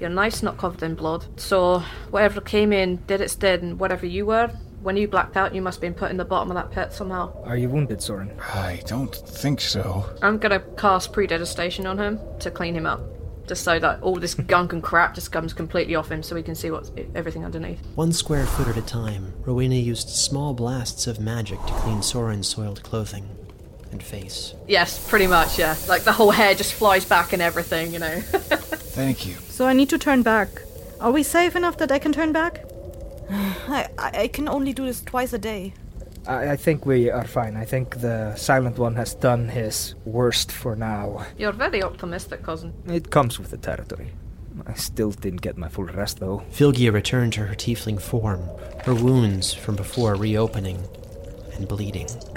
Your 0.00 0.10
knife's 0.10 0.42
not 0.42 0.56
covered 0.56 0.82
in 0.82 0.94
blood. 0.94 1.26
So 1.38 1.80
whatever 2.10 2.40
came 2.40 2.72
in 2.72 2.96
did 3.06 3.20
its 3.20 3.34
did, 3.34 3.62
and 3.62 3.78
whatever 3.78 4.06
you 4.06 4.26
were, 4.26 4.50
when 4.80 4.96
you 4.96 5.08
blacked 5.08 5.36
out, 5.36 5.54
you 5.54 5.60
must 5.60 5.76
have 5.76 5.82
been 5.82 5.94
put 5.94 6.10
in 6.10 6.16
the 6.16 6.24
bottom 6.24 6.50
of 6.50 6.54
that 6.54 6.70
pit 6.70 6.92
somehow. 6.92 7.32
Are 7.44 7.56
you 7.56 7.68
wounded, 7.68 8.02
Soren? 8.02 8.30
I 8.40 8.82
don't 8.86 9.14
think 9.14 9.60
so. 9.60 10.06
I'm 10.22 10.38
gonna 10.38 10.60
cast 10.78 11.12
Prestidigitation 11.12 11.86
on 11.86 11.98
him 11.98 12.18
to 12.40 12.50
clean 12.50 12.74
him 12.74 12.86
up. 12.86 13.00
Just 13.46 13.62
so 13.62 13.78
that 13.78 14.02
all 14.02 14.16
this 14.16 14.34
gunk 14.34 14.72
and 14.72 14.82
crap 14.82 15.14
just 15.14 15.30
comes 15.30 15.52
completely 15.52 15.94
off 15.94 16.10
him 16.10 16.22
so 16.22 16.34
we 16.34 16.42
can 16.42 16.54
see 16.54 16.70
what's 16.70 16.90
everything 17.14 17.44
underneath. 17.44 17.78
One 17.94 18.12
square 18.12 18.46
foot 18.46 18.68
at 18.68 18.76
a 18.76 18.82
time, 18.82 19.32
Rowena 19.44 19.76
used 19.76 20.08
small 20.08 20.52
blasts 20.52 21.06
of 21.06 21.20
magic 21.20 21.60
to 21.66 21.72
clean 21.74 22.02
Soren's 22.02 22.48
soiled 22.48 22.82
clothing 22.82 23.28
and 23.92 24.02
face. 24.02 24.54
Yes, 24.66 25.08
pretty 25.08 25.26
much, 25.28 25.58
yeah. 25.58 25.76
Like 25.88 26.02
the 26.02 26.12
whole 26.12 26.32
hair 26.32 26.54
just 26.54 26.74
flies 26.74 27.04
back 27.04 27.32
and 27.32 27.40
everything, 27.40 27.92
you 27.92 28.00
know. 28.00 28.20
Thank 28.20 29.26
you. 29.26 29.34
So 29.48 29.66
I 29.66 29.72
need 29.74 29.90
to 29.90 29.98
turn 29.98 30.22
back. 30.22 30.48
Are 31.00 31.12
we 31.12 31.22
safe 31.22 31.54
enough 31.54 31.76
that 31.78 31.92
I 31.92 31.98
can 31.98 32.12
turn 32.12 32.32
back? 32.32 32.64
I, 33.30 33.88
I 33.98 34.10
I 34.22 34.28
can 34.28 34.48
only 34.48 34.72
do 34.72 34.86
this 34.86 35.02
twice 35.02 35.32
a 35.32 35.38
day. 35.38 35.74
I, 36.26 36.52
I 36.52 36.56
think 36.56 36.86
we 36.86 37.10
are 37.10 37.24
fine. 37.26 37.56
I 37.56 37.64
think 37.64 38.00
the 38.00 38.34
Silent 38.36 38.78
One 38.78 38.96
has 38.96 39.14
done 39.14 39.48
his 39.48 39.94
worst 40.04 40.50
for 40.52 40.76
now. 40.76 41.24
You're 41.38 41.52
very 41.52 41.82
optimistic, 41.82 42.42
cousin. 42.42 42.72
It 42.86 43.10
comes 43.10 43.38
with 43.38 43.50
the 43.50 43.56
territory. 43.58 44.12
I 44.66 44.74
still 44.74 45.10
didn't 45.10 45.42
get 45.42 45.56
my 45.56 45.68
full 45.68 45.84
rest, 45.84 46.18
though. 46.18 46.42
Flygia 46.50 46.92
returned 46.92 47.34
to 47.34 47.40
her 47.46 47.54
tiefling 47.54 48.00
form, 48.00 48.40
her 48.84 48.94
wounds 48.94 49.52
from 49.52 49.76
before 49.76 50.14
reopening 50.14 50.78
and 51.54 51.68
bleeding. 51.68 52.08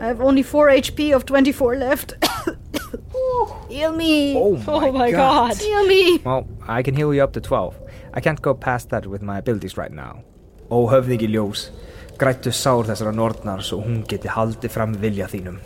I 0.00 0.06
have 0.06 0.20
only 0.20 0.42
4 0.42 0.68
HP 0.68 1.14
of 1.14 1.24
24 1.26 1.76
left. 1.76 2.14
Heal 3.68 3.92
me! 3.92 4.36
Oh 4.36 4.56
my, 4.56 4.64
Oh 4.88 4.92
my 4.92 5.10
god. 5.10 5.56
Heal 5.56 5.86
me! 5.86 6.18
Well, 6.18 6.46
I 6.66 6.82
can 6.82 6.94
heal 6.94 7.12
you 7.12 7.22
up 7.22 7.32
to 7.34 7.40
12. 7.40 7.74
I 8.14 8.20
can't 8.20 8.40
go 8.40 8.54
past 8.54 8.90
that 8.90 9.06
with 9.06 9.22
my 9.22 9.38
abilities 9.38 9.76
right 9.76 9.92
now. 9.92 10.22
Oh, 10.70 10.86
höfðingi 10.88 11.28
ljós, 11.28 11.70
grættu 12.18 12.52
sár 12.52 12.86
þessara 12.88 13.12
nornar 13.14 13.62
svo 13.64 13.82
hún 13.84 14.02
geti 14.08 14.28
haldið 14.28 14.70
fram 14.72 14.94
vilja 15.00 15.28
þínum. 15.30 15.58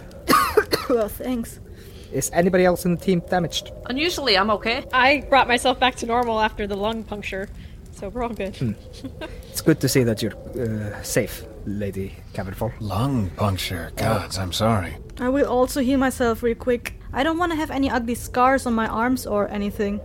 Oh, 0.91 1.07
thanks. 1.07 1.61
Is 2.13 2.31
anybody 2.33 2.65
else 2.65 2.85
in 2.85 2.97
the 2.97 3.05
team 3.05 3.23
damaged? 3.31 3.71
Unusually, 3.89 4.37
I'm 4.37 4.51
okay. 4.51 4.85
I 4.93 5.23
brought 5.31 5.47
myself 5.47 5.79
back 5.79 5.95
to 5.97 6.07
normal 6.07 6.41
after 6.41 6.67
the 6.67 6.75
lung 6.75 7.05
puncture, 7.05 7.49
so 7.95 8.09
we're 8.09 8.25
all 8.25 8.35
good. 8.35 8.57
It's 9.49 9.61
good 9.61 9.81
to 9.81 9.89
see 9.89 10.03
that 10.03 10.21
you're 10.21 10.35
uh, 10.59 11.01
safe, 11.05 11.45
Lady 11.67 12.17
Camerfall. 12.35 12.73
Lung 12.81 13.31
puncture. 13.37 13.93
Gods, 13.95 14.39
I'm 14.39 14.53
sorry. 14.53 14.97
I 15.21 15.29
will 15.29 15.47
also 15.47 15.81
heal 15.81 15.99
myself 15.99 16.43
real 16.43 16.57
quick. 16.57 16.95
I 17.13 17.23
don't 17.23 17.39
want 17.39 17.53
to 17.53 17.57
have 17.57 17.71
any 17.71 17.89
ugly 17.89 18.17
scars 18.17 18.67
on 18.67 18.75
my 18.75 18.89
arms 18.89 19.27
or 19.27 19.49
anything. 19.49 20.01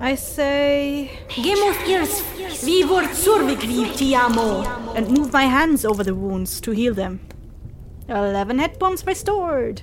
I 0.00 0.14
say. 0.14 1.10
Gemot 1.28 1.86
ears, 1.88 2.20
vivor 2.62 3.08
survik 3.14 3.60
tiamo. 3.96 4.94
And 4.94 5.08
move 5.10 5.32
my 5.32 5.44
hands 5.44 5.84
over 5.84 6.04
the 6.04 6.14
wounds 6.14 6.60
to 6.62 6.72
heal 6.72 6.94
them. 6.94 7.20
11 8.08 8.58
hit 8.58 8.78
points 8.78 9.06
restored. 9.06 9.82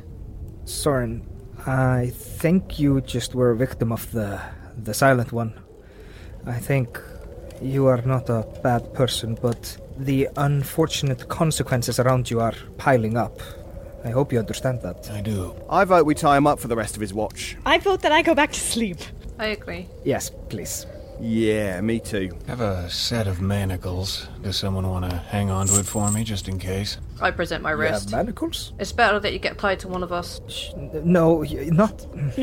Soren, 0.66 1.28
I 1.66 2.12
think 2.14 2.80
you 2.80 3.02
just 3.02 3.36
were 3.36 3.52
a 3.52 3.56
victim 3.56 3.92
of 3.92 4.12
the 4.12 4.40
the 4.78 4.94
silent 4.94 5.32
one. 5.32 5.54
I 6.46 6.60
think 6.60 7.00
you 7.62 7.88
are 7.88 8.02
not 8.02 8.30
a 8.30 8.46
bad 8.64 8.94
person, 8.94 9.38
but 9.42 9.78
the 9.98 10.30
unfortunate 10.38 11.28
consequences 11.30 12.00
around 12.00 12.30
you 12.30 12.40
are 12.40 12.54
piling 12.78 13.18
up. 13.18 13.42
I 14.04 14.10
hope 14.10 14.34
you 14.34 14.40
understand 14.40 14.82
that. 14.82 15.10
I 15.12 15.22
do. 15.22 15.56
I 15.70 15.86
vote 15.86 16.06
we 16.06 16.16
tie 16.16 16.38
him 16.38 16.48
up 16.48 16.60
for 16.60 16.68
the 16.68 16.76
rest 16.76 16.96
of 16.96 17.02
his 17.02 17.14
watch. 17.14 17.56
I 17.66 17.78
vote 17.78 18.02
that 18.02 18.12
I 18.12 18.22
go 18.22 18.36
back 18.36 18.52
to 18.52 18.60
sleep. 18.60 19.00
I 19.40 19.48
agree. 19.48 19.88
Yes, 20.04 20.32
please. 20.50 20.86
Yeah, 21.20 21.80
me 21.82 22.00
too. 22.00 22.32
Have 22.48 22.60
a 22.62 22.90
set 22.90 23.28
of 23.28 23.40
manacles. 23.40 24.28
Does 24.42 24.58
someone 24.58 24.90
want 24.90 25.10
to 25.10 25.16
hang 25.18 25.50
on 25.52 25.68
to 25.68 25.80
it 25.80 25.86
for 25.86 26.12
me, 26.12 26.24
just 26.24 26.48
in 26.48 26.58
case? 26.60 26.98
I 27.22 27.32
present 27.32 27.62
my 27.64 27.72
You 27.72 27.80
have 27.82 27.92
wrist. 27.94 28.12
manacles? 28.12 28.74
It's 28.80 28.92
better 28.92 29.20
that 29.20 29.32
you 29.32 29.40
get 29.40 29.58
tied 29.58 29.80
to 29.82 29.88
one 29.88 30.04
of 30.04 30.12
us. 30.12 30.42
Sh- 30.48 30.72
No, 31.04 31.44
y- 31.46 31.70
not. 31.72 32.06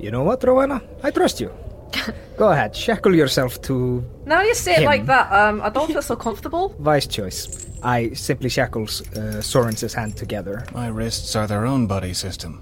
you 0.00 0.10
know 0.10 0.22
what, 0.22 0.44
Rowena? 0.44 0.82
I 1.02 1.10
trust 1.10 1.40
you. 1.40 1.50
Go 2.36 2.50
ahead, 2.52 2.76
shackle 2.76 3.14
yourself 3.14 3.60
to 3.62 4.04
Now 4.26 4.42
you 4.42 4.54
say 4.54 4.72
it 4.72 4.78
Him. 4.80 4.84
like 4.84 5.06
that, 5.06 5.32
um, 5.32 5.62
I 5.62 5.70
don't 5.70 5.86
feel 5.90 6.02
so 6.02 6.16
comfortable. 6.16 6.74
Vice 6.78 7.06
choice. 7.06 7.66
I 7.82 8.10
simply 8.12 8.50
shackles 8.50 9.00
uh, 9.16 9.40
Soren's 9.40 9.94
hand 9.94 10.16
together, 10.16 10.64
My 10.74 10.88
wrists 10.88 11.34
are 11.34 11.46
their 11.46 11.64
own 11.64 11.86
buddy 11.86 12.12
system. 12.12 12.60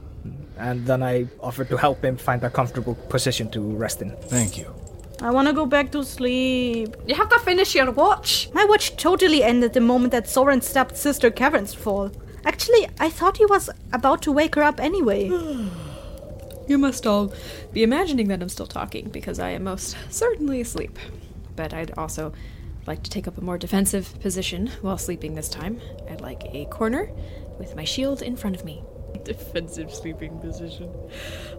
And 0.58 0.87
then 0.87 1.02
I 1.02 1.26
offer 1.40 1.64
to 1.64 1.76
help 1.76 2.04
him 2.04 2.16
find 2.16 2.42
a 2.44 2.50
comfortable 2.50 2.94
position 3.08 3.50
to 3.50 3.61
rest 3.61 4.02
in. 4.02 4.11
Thank 4.11 4.56
you. 4.56 4.73
I 5.20 5.30
want 5.30 5.49
to 5.49 5.54
go 5.54 5.66
back 5.66 5.90
to 5.92 6.04
sleep. 6.04 6.96
You 7.06 7.14
have 7.14 7.28
to 7.30 7.38
finish 7.38 7.75
your 7.75 7.90
watch. 7.90 8.50
My 8.52 8.64
watch 8.64 8.96
totally 8.96 9.42
ended 9.42 9.73
the 9.73 9.80
moment 9.80 10.12
that 10.12 10.28
Soren 10.28 10.61
stopped 10.61 10.96
Sister 10.96 11.30
Cavernsfall. 11.30 12.14
Actually, 12.44 12.88
I 13.00 13.08
thought 13.11 13.38
he 13.38 13.46
was 13.46 13.70
about 13.92 14.23
to 14.23 14.32
wake 14.32 14.54
her 14.56 14.62
up 14.62 14.80
anyway. 14.80 15.30
You 16.66 16.78
must 16.78 17.06
all 17.06 17.30
be 17.75 17.82
imagining 17.82 18.28
that 18.28 18.40
I'm 18.40 18.49
still 18.49 18.66
talking 18.66 19.11
because 19.11 19.38
I 19.38 19.50
am 19.50 19.64
most 19.64 19.96
certainly 20.08 20.62
asleep. 20.62 20.99
But 21.56 21.75
I'd 21.75 21.90
also 21.99 22.32
like 22.87 23.02
to 23.02 23.11
take 23.11 23.28
up 23.28 23.37
a 23.37 23.42
more 23.42 23.58
defensive 23.58 24.18
position 24.20 24.70
while 24.80 24.96
sleeping 24.96 25.34
this 25.34 25.50
time. 25.50 25.80
I'd 26.11 26.23
like 26.23 26.42
a 26.54 26.64
corner 26.66 27.11
with 27.58 27.76
my 27.76 27.84
shield 27.84 28.23
in 28.23 28.34
front 28.34 28.56
of 28.56 28.64
me. 28.64 28.82
Defensive 29.23 29.92
sleeping 29.92 30.38
position. 30.40 30.90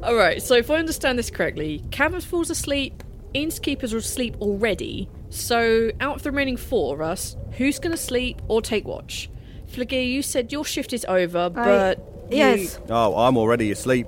Alright, 0.03 0.41
so 0.41 0.55
if 0.55 0.69
I 0.69 0.75
understand 0.75 1.17
this 1.17 1.29
correctly, 1.29 1.83
Caverns 1.91 2.25
falls 2.25 2.49
asleep, 2.49 3.03
Innkeepers 3.33 3.93
are 3.93 3.97
asleep 3.97 4.35
already, 4.39 5.09
so 5.29 5.91
out 5.99 6.17
of 6.17 6.23
the 6.23 6.31
remaining 6.31 6.57
four 6.57 6.93
of 6.95 7.01
us, 7.01 7.35
who's 7.57 7.79
gonna 7.79 7.97
sleep 7.97 8.41
or 8.47 8.61
take 8.61 8.85
watch? 8.85 9.29
Flygia, 9.71 10.09
you 10.09 10.21
said 10.21 10.51
your 10.51 10.63
shift 10.63 10.93
is 10.93 11.05
over, 11.09 11.49
but. 11.49 11.97
you- 12.29 12.37
Yes. 12.37 12.79
Oh, 12.89 13.15
I'm 13.17 13.37
already 13.37 13.71
asleep. 13.71 14.07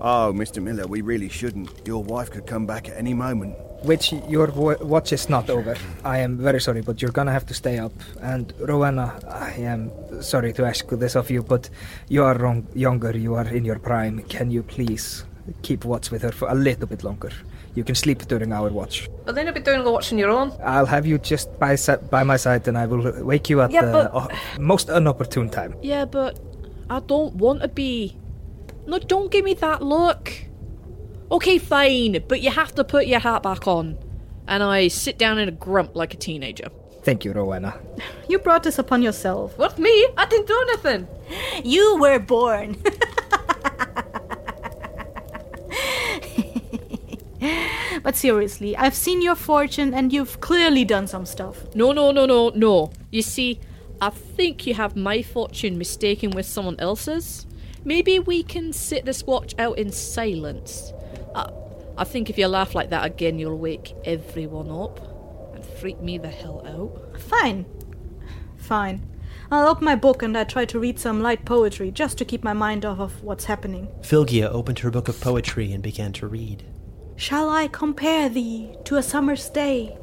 Oh, 0.00 0.32
Mr. 0.34 0.62
Miller, 0.62 0.86
we 0.86 1.00
really 1.00 1.28
shouldn't. 1.28 1.70
Your 1.86 2.02
wife 2.04 2.30
could 2.30 2.46
come 2.46 2.66
back 2.66 2.88
at 2.88 2.96
any 2.96 3.12
moment. 3.14 3.56
Which 3.82 4.12
your 4.28 4.48
wa- 4.48 4.76
watch 4.82 5.12
is 5.12 5.28
not 5.28 5.48
over. 5.50 5.76
I 6.04 6.18
am 6.18 6.36
very 6.38 6.60
sorry, 6.60 6.80
but 6.82 7.00
you're 7.00 7.12
gonna 7.12 7.32
have 7.32 7.46
to 7.46 7.54
stay 7.54 7.78
up. 7.78 7.92
And 8.20 8.52
Rowena, 8.60 9.14
I 9.28 9.52
am 9.62 9.90
sorry 10.20 10.52
to 10.54 10.64
ask 10.66 10.86
this 10.88 11.14
of 11.16 11.30
you, 11.30 11.42
but 11.42 11.70
you 12.08 12.24
are 12.24 12.36
wrong, 12.36 12.66
younger. 12.74 13.16
You 13.16 13.34
are 13.36 13.46
in 13.48 13.64
your 13.64 13.78
prime. 13.78 14.22
Can 14.28 14.50
you 14.50 14.62
please 14.62 15.24
keep 15.62 15.84
watch 15.84 16.10
with 16.10 16.22
her 16.22 16.32
for 16.32 16.48
a 16.48 16.54
little 16.54 16.86
bit 16.88 17.04
longer? 17.04 17.30
You 17.74 17.84
can 17.84 17.94
sleep 17.94 18.26
during 18.26 18.52
our 18.52 18.68
watch. 18.70 19.08
But 19.24 19.36
then 19.36 19.46
you'll 19.46 19.54
be 19.54 19.60
doing 19.60 19.84
the 19.84 19.92
watch 19.92 20.12
on 20.12 20.18
your 20.18 20.30
own. 20.30 20.52
I'll 20.64 20.86
have 20.86 21.06
you 21.06 21.16
just 21.18 21.56
by 21.60 21.76
si- 21.76 22.02
by 22.10 22.24
my 22.24 22.36
side, 22.36 22.66
and 22.66 22.76
I 22.76 22.86
will 22.86 23.12
wake 23.24 23.48
you 23.48 23.60
at 23.60 23.70
Yeah, 23.70 23.82
the 23.84 24.10
but- 24.12 24.32
most 24.60 24.88
unopportune 24.88 25.50
time. 25.52 25.74
Yeah, 25.82 26.04
but 26.04 26.40
I 26.90 26.98
don't 27.00 27.34
want 27.36 27.62
to 27.62 27.68
be. 27.68 28.16
No, 28.88 28.98
don't 28.98 29.30
give 29.30 29.44
me 29.44 29.54
that 29.54 29.82
look. 29.82 30.32
Okay, 31.30 31.58
fine, 31.58 32.24
but 32.26 32.40
you 32.40 32.50
have 32.50 32.74
to 32.76 32.84
put 32.84 33.06
your 33.06 33.20
hat 33.20 33.42
back 33.42 33.66
on. 33.66 33.98
And 34.46 34.62
I 34.62 34.88
sit 34.88 35.18
down 35.18 35.38
in 35.38 35.48
a 35.48 35.52
grump 35.52 35.94
like 35.94 36.14
a 36.14 36.16
teenager. 36.16 36.68
Thank 37.02 37.24
you, 37.24 37.32
Rowena. 37.32 37.78
You 38.28 38.38
brought 38.38 38.62
this 38.62 38.78
upon 38.78 39.02
yourself. 39.02 39.56
What, 39.56 39.78
me? 39.78 39.90
I 40.16 40.26
didn't 40.26 40.48
do 40.48 40.64
anything. 40.68 41.08
You 41.64 41.98
were 41.98 42.18
born. 42.18 42.76
but 48.02 48.16
seriously, 48.16 48.76
I've 48.76 48.94
seen 48.94 49.22
your 49.22 49.34
fortune 49.34 49.94
and 49.94 50.12
you've 50.12 50.40
clearly 50.40 50.84
done 50.84 51.06
some 51.06 51.26
stuff. 51.26 51.74
No, 51.74 51.92
no, 51.92 52.10
no, 52.10 52.26
no, 52.26 52.50
no. 52.50 52.90
You 53.10 53.22
see, 53.22 53.60
I 54.00 54.10
think 54.10 54.66
you 54.66 54.74
have 54.74 54.96
my 54.96 55.22
fortune 55.22 55.78
mistaken 55.78 56.30
with 56.30 56.46
someone 56.46 56.78
else's. 56.78 57.46
Maybe 57.84 58.18
we 58.18 58.42
can 58.42 58.72
sit 58.72 59.04
this 59.04 59.26
watch 59.26 59.54
out 59.58 59.78
in 59.78 59.92
silence. 59.92 60.92
I, 61.34 61.50
I 61.96 62.04
think 62.04 62.30
if 62.30 62.38
you 62.38 62.46
laugh 62.46 62.74
like 62.74 62.90
that 62.90 63.04
again, 63.04 63.38
you'll 63.38 63.58
wake 63.58 63.94
everyone 64.04 64.70
up 64.70 65.00
and 65.54 65.64
freak 65.64 66.00
me 66.00 66.18
the 66.18 66.28
hell 66.28 66.64
out. 66.66 67.20
Fine. 67.20 67.66
Fine. 68.56 69.06
I'll 69.50 69.68
open 69.68 69.84
my 69.84 69.94
book 69.96 70.22
and 70.22 70.36
I 70.36 70.44
try 70.44 70.64
to 70.66 70.78
read 70.78 70.98
some 70.98 71.22
light 71.22 71.44
poetry 71.44 71.90
just 71.90 72.18
to 72.18 72.24
keep 72.24 72.44
my 72.44 72.52
mind 72.52 72.84
off 72.84 73.00
of 73.00 73.22
what's 73.22 73.46
happening. 73.46 73.88
Flygia 74.02 74.50
opened 74.52 74.80
her 74.80 74.90
book 74.90 75.08
of 75.08 75.20
poetry 75.20 75.72
and 75.72 75.82
began 75.82 76.12
to 76.14 76.26
read. 76.26 76.64
Shall 77.16 77.48
I 77.48 77.66
compare 77.68 78.28
thee 78.28 78.76
to 78.84 78.96
a 78.96 79.02
summer's 79.02 79.48
day? 79.48 79.96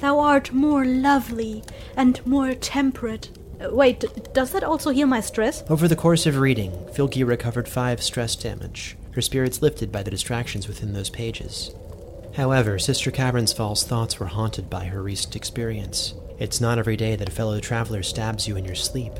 Thou 0.00 0.18
art 0.18 0.52
more 0.52 0.84
lovely 0.84 1.64
and 1.96 2.24
more 2.26 2.54
temperate 2.54 3.30
Uh, 3.60 3.68
wait, 3.74 4.04
does 4.32 4.52
that 4.52 4.64
also 4.64 4.90
heal 4.90 5.06
my 5.06 5.20
stress? 5.20 5.62
Over 5.68 5.86
the 5.86 5.96
course 5.96 6.24
of 6.26 6.38
reading, 6.38 6.70
Flygia 6.94 7.26
recovered 7.26 7.68
five 7.68 8.02
stress 8.02 8.34
damage, 8.34 8.96
her 9.12 9.22
spirits 9.22 9.62
lifted 9.62 9.90
by 9.90 10.02
the 10.02 10.10
distractions 10.10 10.68
within 10.68 10.92
those 10.92 11.10
pages. 11.10 11.74
However, 12.36 12.78
Sister 12.78 13.10
Cavernsfall's 13.10 13.84
thoughts 13.84 14.20
were 14.20 14.26
haunted 14.26 14.70
by 14.70 14.84
her 14.84 15.02
recent 15.02 15.34
experience. 15.34 16.14
It's 16.38 16.60
not 16.60 16.78
every 16.78 16.96
day 16.96 17.16
that 17.16 17.28
a 17.28 17.32
fellow 17.32 17.60
traveler 17.60 18.02
stabs 18.02 18.46
you 18.46 18.56
in 18.56 18.64
your 18.64 18.76
sleep, 18.76 19.12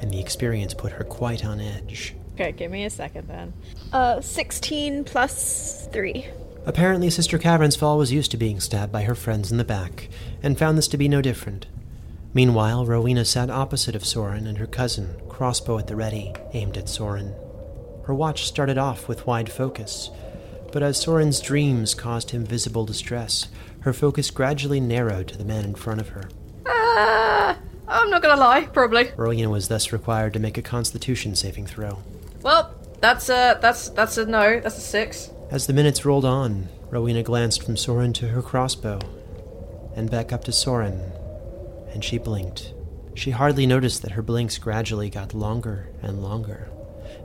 and 0.00 0.10
the 0.10 0.20
experience 0.20 0.74
put 0.74 0.92
her 0.92 1.04
quite 1.04 1.44
on 1.44 1.60
edge. 1.60 2.14
Okay, 2.34 2.52
give 2.52 2.70
me 2.70 2.84
a 2.84 2.90
second 2.90 3.28
then. 3.28 3.52
Uh, 3.92 4.20
16 4.20 5.04
plus 5.04 5.88
3. 5.92 6.26
Apparently, 6.66 7.10
Sister 7.10 7.38
Cavernsfall 7.38 7.98
was 7.98 8.12
used 8.12 8.30
to 8.30 8.36
being 8.36 8.58
stabbed 8.58 8.90
by 8.90 9.02
her 9.02 9.14
friends 9.14 9.52
in 9.52 9.58
the 9.58 9.64
back, 9.64 10.08
and 10.42 10.58
found 10.58 10.78
this 10.78 10.88
to 10.88 10.96
be 10.96 11.08
no 11.08 11.20
different. 11.20 11.66
Meanwhile, 12.32 12.86
Rowena 12.86 13.24
sat 13.24 13.50
opposite 13.50 13.94
of 13.94 14.04
Soren 14.04 14.46
and 14.46 14.58
her 14.58 14.66
cousin, 14.66 15.14
crossbow 15.28 15.78
at 15.78 15.86
the 15.86 15.94
ready, 15.94 16.32
aimed 16.54 16.76
at 16.76 16.88
Soren. 16.88 17.34
Her 18.06 18.14
watch 18.14 18.46
started 18.46 18.78
off 18.78 19.08
with 19.08 19.26
wide 19.26 19.50
focus, 19.50 20.10
but 20.72 20.82
as 20.82 21.00
Soren's 21.00 21.40
dreams 21.40 21.94
caused 21.94 22.30
him 22.30 22.44
visible 22.44 22.84
distress, 22.84 23.48
her 23.80 23.92
focus 23.92 24.30
gradually 24.30 24.80
narrowed 24.80 25.28
to 25.28 25.38
the 25.38 25.44
man 25.44 25.64
in 25.64 25.74
front 25.74 26.00
of 26.00 26.10
her. 26.10 26.28
Ah, 26.66 27.58
I'm 27.88 28.10
not 28.10 28.22
gonna 28.22 28.40
lie, 28.40 28.66
probably. 28.72 29.10
Rowena 29.16 29.48
was 29.50 29.68
thus 29.68 29.92
required 29.92 30.32
to 30.34 30.38
make 30.38 30.58
a 30.58 30.62
constitution 30.62 31.34
saving 31.34 31.66
throw. 31.66 31.98
Well, 32.42 32.74
that's 33.00 33.28
a 33.28 33.58
that's 33.60 33.88
that's 33.90 34.18
a 34.18 34.26
no. 34.26 34.60
That's 34.60 34.78
a 34.78 34.80
six. 34.80 35.30
As 35.50 35.66
the 35.66 35.72
minutes 35.72 36.04
rolled 36.04 36.24
on, 36.24 36.68
Rowena 36.90 37.22
glanced 37.22 37.62
from 37.62 37.76
Soren 37.76 38.12
to 38.14 38.28
her 38.28 38.42
crossbow, 38.42 38.98
and 39.94 40.10
back 40.10 40.32
up 40.32 40.44
to 40.44 40.52
Soren, 40.52 41.12
and 41.92 42.02
she 42.02 42.18
blinked. 42.18 42.72
She 43.14 43.30
hardly 43.30 43.66
noticed 43.66 44.02
that 44.02 44.12
her 44.12 44.22
blinks 44.22 44.58
gradually 44.58 45.08
got 45.08 45.34
longer 45.34 45.88
and 46.02 46.22
longer, 46.22 46.68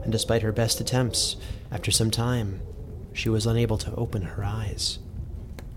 and 0.02 0.12
despite 0.12 0.42
her 0.42 0.52
best 0.52 0.80
attempts, 0.80 1.36
after 1.70 1.90
some 1.90 2.10
time, 2.10 2.60
she 3.12 3.28
was 3.28 3.46
unable 3.46 3.78
to 3.78 3.94
open 3.94 4.22
her 4.22 4.44
eyes. 4.44 4.98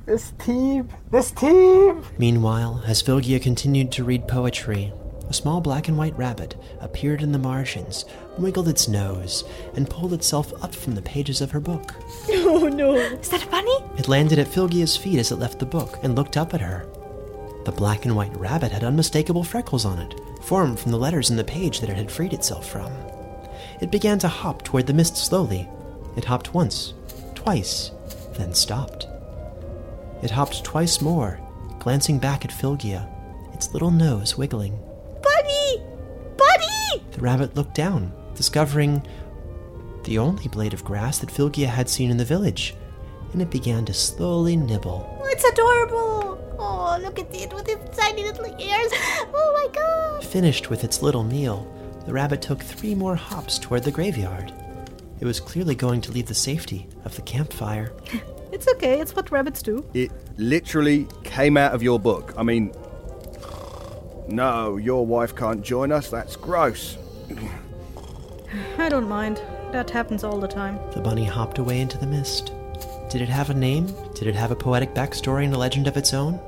This 0.05 0.33
team! 0.37 0.89
This 1.11 1.31
team! 1.31 2.03
Meanwhile, 2.17 2.83
as 2.85 3.01
Flygia 3.01 3.41
continued 3.41 3.91
to 3.93 4.03
read 4.03 4.27
poetry, 4.27 4.91
a 5.29 5.33
small 5.33 5.61
black 5.61 5.87
and 5.87 5.97
white 5.97 6.17
rabbit 6.17 6.55
appeared 6.81 7.21
in 7.21 7.31
the 7.31 7.39
margins, 7.39 8.05
wiggled 8.37 8.67
its 8.67 8.87
nose, 8.87 9.43
and 9.75 9.89
pulled 9.89 10.13
itself 10.13 10.53
up 10.61 10.75
from 10.75 10.95
the 10.95 11.01
pages 11.01 11.41
of 11.41 11.51
her 11.51 11.59
book. 11.59 11.93
Oh 12.45 12.67
no. 12.67 12.93
Is 12.93 13.29
that 13.29 13.43
a 13.43 13.47
bunny? 13.47 13.75
It 13.97 14.07
landed 14.07 14.37
at 14.37 14.47
Flygia's 14.47 14.95
feet 14.95 15.17
as 15.17 15.31
it 15.31 15.37
left 15.39 15.59
the 15.59 15.65
book 15.65 15.97
and 16.03 16.15
looked 16.15 16.37
up 16.37 16.53
at 16.53 16.61
her. 16.61 16.85
The 17.65 17.71
black 17.71 18.05
and 18.05 18.15
white 18.15 18.35
rabbit 18.37 18.71
had 18.71 18.83
unmistakable 18.83 19.43
freckles 19.43 19.85
on 19.85 19.99
it, 19.99 20.19
formed 20.43 20.79
from 20.79 20.91
the 20.91 20.97
letters 20.97 21.29
in 21.29 21.37
the 21.37 21.43
page 21.43 21.79
that 21.79 21.89
it 21.89 21.97
had 21.97 22.11
freed 22.11 22.33
itself 22.33 22.69
from. 22.69 22.91
It 23.83 23.91
began 23.91 24.17
to 24.19 24.29
hop 24.29 24.63
toward 24.63 24.87
the 24.87 24.93
mist 24.93 25.17
slowly. 25.17 25.67
It 26.15 26.23
hopped 26.23 26.53
once, 26.53 26.93
twice, 27.35 27.91
then 28.37 28.53
stopped. 28.53 29.09
It 30.21 30.31
hopped 30.31 30.63
twice 30.63 31.01
more, 31.01 31.37
glancing 31.79 32.17
back 32.17 32.45
at 32.45 32.51
Flygia, 32.51 33.05
its 33.53 33.73
little 33.73 33.91
nose 33.91 34.37
wiggling. 34.37 34.79
Bunny! 35.21 35.83
Bunny! 36.37 37.03
The 37.11 37.19
rabbit 37.19 37.57
looked 37.57 37.75
down, 37.75 38.13
discovering 38.35 39.05
the 40.05 40.17
only 40.17 40.47
blade 40.47 40.73
of 40.73 40.85
grass 40.85 41.17
that 41.17 41.29
Flygia 41.29 41.67
had 41.67 41.89
seen 41.89 42.09
in 42.09 42.15
the 42.15 42.23
village, 42.23 42.75
and 43.33 43.41
it 43.41 43.51
began 43.51 43.83
to 43.83 43.93
slowly 43.93 44.55
nibble. 44.55 45.19
Oh, 45.21 45.25
it's 45.25 45.43
adorable! 45.43 46.55
Oh, 46.57 46.97
look 47.01 47.19
at 47.19 47.35
it 47.35 47.53
with 47.53 47.67
its 47.67 47.97
tiny 47.97 48.23
little 48.23 48.45
ears. 48.45 48.91
Oh 49.35 49.51
my 49.61 49.67
god! 49.73 50.23
Finished 50.23 50.69
with 50.69 50.85
its 50.85 51.01
little 51.01 51.25
meal, 51.25 51.67
the 52.05 52.13
rabbit 52.13 52.41
took 52.41 52.61
three 52.61 52.95
more 52.95 53.15
hops 53.15 53.57
toward 53.57 53.83
the 53.83 53.91
graveyard. 53.91 54.53
It 55.19 55.25
was 55.25 55.39
clearly 55.39 55.75
going 55.75 56.01
to 56.01 56.11
leave 56.11 56.27
the 56.27 56.35
safety 56.35 56.87
of 57.05 57.15
the 57.15 57.21
campfire. 57.21 57.93
It's 58.53 58.67
okay, 58.67 59.01
it's 59.01 59.15
what 59.15 59.31
rabbits 59.31 59.63
do. 59.63 59.83
It 59.95 60.11
literally 60.37 61.07
came 61.23 61.57
out 61.57 61.73
of 61.73 61.81
your 61.81 61.99
book. 61.99 62.35
I 62.37 62.43
mean, 62.43 62.71
no, 64.27 64.77
your 64.77 65.07
wife 65.07 65.35
can't 65.35 65.63
join 65.63 65.91
us. 65.91 66.11
That's 66.11 66.35
gross. 66.35 66.99
I 68.77 68.89
don't 68.89 69.09
mind. 69.09 69.41
That 69.71 69.89
happens 69.89 70.23
all 70.23 70.39
the 70.39 70.47
time. 70.47 70.79
The 70.93 71.01
bunny 71.01 71.25
hopped 71.25 71.57
away 71.57 71.81
into 71.81 71.97
the 71.97 72.05
mist. 72.05 72.53
Did 73.09 73.21
it 73.21 73.29
have 73.29 73.49
a 73.49 73.55
name? 73.55 73.87
Did 74.13 74.27
it 74.27 74.35
have 74.35 74.51
a 74.51 74.55
poetic 74.55 74.93
backstory 74.93 75.45
and 75.45 75.53
a 75.55 75.57
legend 75.57 75.87
of 75.87 75.97
its 75.97 76.13
own? 76.13 76.39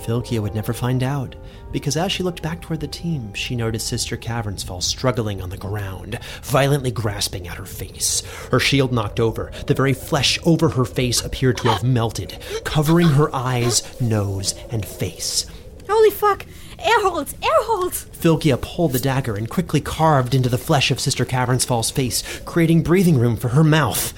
Flygia 0.00 0.40
would 0.40 0.54
never 0.54 0.72
find 0.72 1.02
out, 1.02 1.36
because 1.72 1.96
as 1.96 2.10
she 2.10 2.22
looked 2.22 2.42
back 2.42 2.60
toward 2.60 2.80
the 2.80 2.88
team, 2.88 3.34
she 3.34 3.54
noticed 3.54 3.86
Sister 3.86 4.16
Cavernsfall 4.16 4.82
struggling 4.82 5.42
on 5.42 5.50
the 5.50 5.56
ground, 5.56 6.18
violently 6.42 6.90
grasping 6.90 7.46
at 7.46 7.58
her 7.58 7.66
face. 7.66 8.22
Her 8.50 8.58
shield 8.58 8.92
knocked 8.92 9.20
over. 9.20 9.52
The 9.66 9.74
very 9.74 9.92
flesh 9.92 10.38
over 10.44 10.70
her 10.70 10.84
face 10.84 11.22
appeared 11.22 11.58
to 11.58 11.68
have 11.68 11.84
melted, 11.84 12.38
covering 12.64 13.08
her 13.08 13.34
eyes, 13.34 14.00
nose, 14.00 14.54
and 14.70 14.84
face. 14.84 15.46
Holy 15.88 16.10
fuck! 16.10 16.46
Air 16.78 17.02
holes! 17.02 17.34
Air 17.42 17.50
holes! 17.62 18.06
Flygia 18.12 18.56
pulled 18.60 18.92
the 18.92 18.98
dagger 18.98 19.36
and 19.36 19.50
quickly 19.50 19.80
carved 19.80 20.34
into 20.34 20.48
the 20.48 20.56
flesh 20.56 20.90
of 20.90 20.98
Sister 20.98 21.26
Cavernsfall's 21.26 21.90
face, 21.90 22.40
creating 22.46 22.82
breathing 22.82 23.18
room 23.18 23.36
for 23.36 23.48
her 23.48 23.64
mouth. 23.64 24.14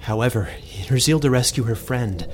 However, 0.00 0.48
in 0.78 0.86
her 0.86 0.98
zeal 0.98 1.20
to 1.20 1.28
rescue 1.28 1.64
her 1.64 1.74
friend, 1.74 2.26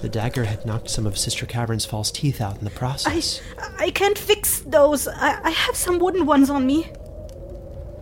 the 0.00 0.08
dagger 0.08 0.44
had 0.44 0.64
knocked 0.64 0.90
some 0.90 1.06
of 1.06 1.18
Sister 1.18 1.46
Cavernsfall's 1.46 2.10
teeth 2.10 2.40
out 2.40 2.58
in 2.58 2.64
the 2.64 2.70
process. 2.70 3.40
I 3.58 3.86
I 3.86 3.90
can't 3.90 4.18
fix 4.18 4.60
those. 4.60 5.08
I, 5.08 5.40
I 5.42 5.50
have 5.50 5.76
some 5.76 5.98
wooden 5.98 6.26
ones 6.26 6.50
on 6.50 6.66
me. 6.66 6.90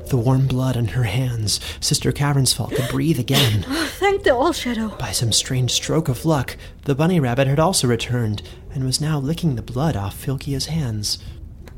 The 0.07 0.17
warm 0.17 0.47
blood 0.47 0.77
on 0.77 0.87
her 0.89 1.03
hands, 1.03 1.59
Sister 1.81 2.13
Cavernsfall 2.13 2.75
could 2.75 2.89
breathe 2.91 3.19
again. 3.19 3.63
Thank 3.99 4.23
the 4.23 4.35
All 4.35 4.53
Shadow. 4.53 4.97
By 4.99 5.11
some 5.11 5.33
strange 5.33 5.73
stroke 5.73 6.09
of 6.09 6.25
luck, 6.25 6.57
the 6.85 6.95
bunny 6.95 7.19
rabbit 7.19 7.49
had 7.49 7.59
also 7.59 7.89
returned 7.89 8.43
and 8.73 8.85
was 8.85 9.01
now 9.01 9.19
licking 9.19 9.57
the 9.57 9.63
blood 9.63 9.97
off 9.97 10.25
Flygia's 10.25 10.67
hands. 10.67 11.19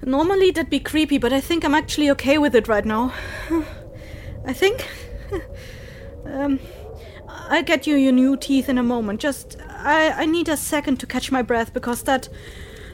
Normally 0.05 0.51
that'd 0.51 0.69
be 0.69 0.79
creepy, 0.79 1.17
but 1.17 1.33
I 1.33 1.41
think 1.41 1.65
I'm 1.65 1.75
actually 1.75 2.11
okay 2.11 2.37
with 2.37 2.55
it 2.55 2.69
right 2.69 2.85
now. 2.85 3.15
I 4.45 4.53
think. 4.53 4.87
um, 6.27 6.61
I'll 7.29 7.63
get 7.63 7.87
you 7.87 7.97
your 7.97 8.13
new 8.13 8.37
teeth 8.37 8.69
in 8.69 8.77
a 8.77 8.83
moment. 8.83 9.21
Just, 9.21 9.57
I, 9.79 10.23
I 10.23 10.27
need 10.27 10.49
a 10.49 10.57
second 10.57 10.99
to 11.01 11.07
catch 11.07 11.31
my 11.31 11.43
breath 11.43 11.73
because 11.73 12.03
that, 12.03 12.29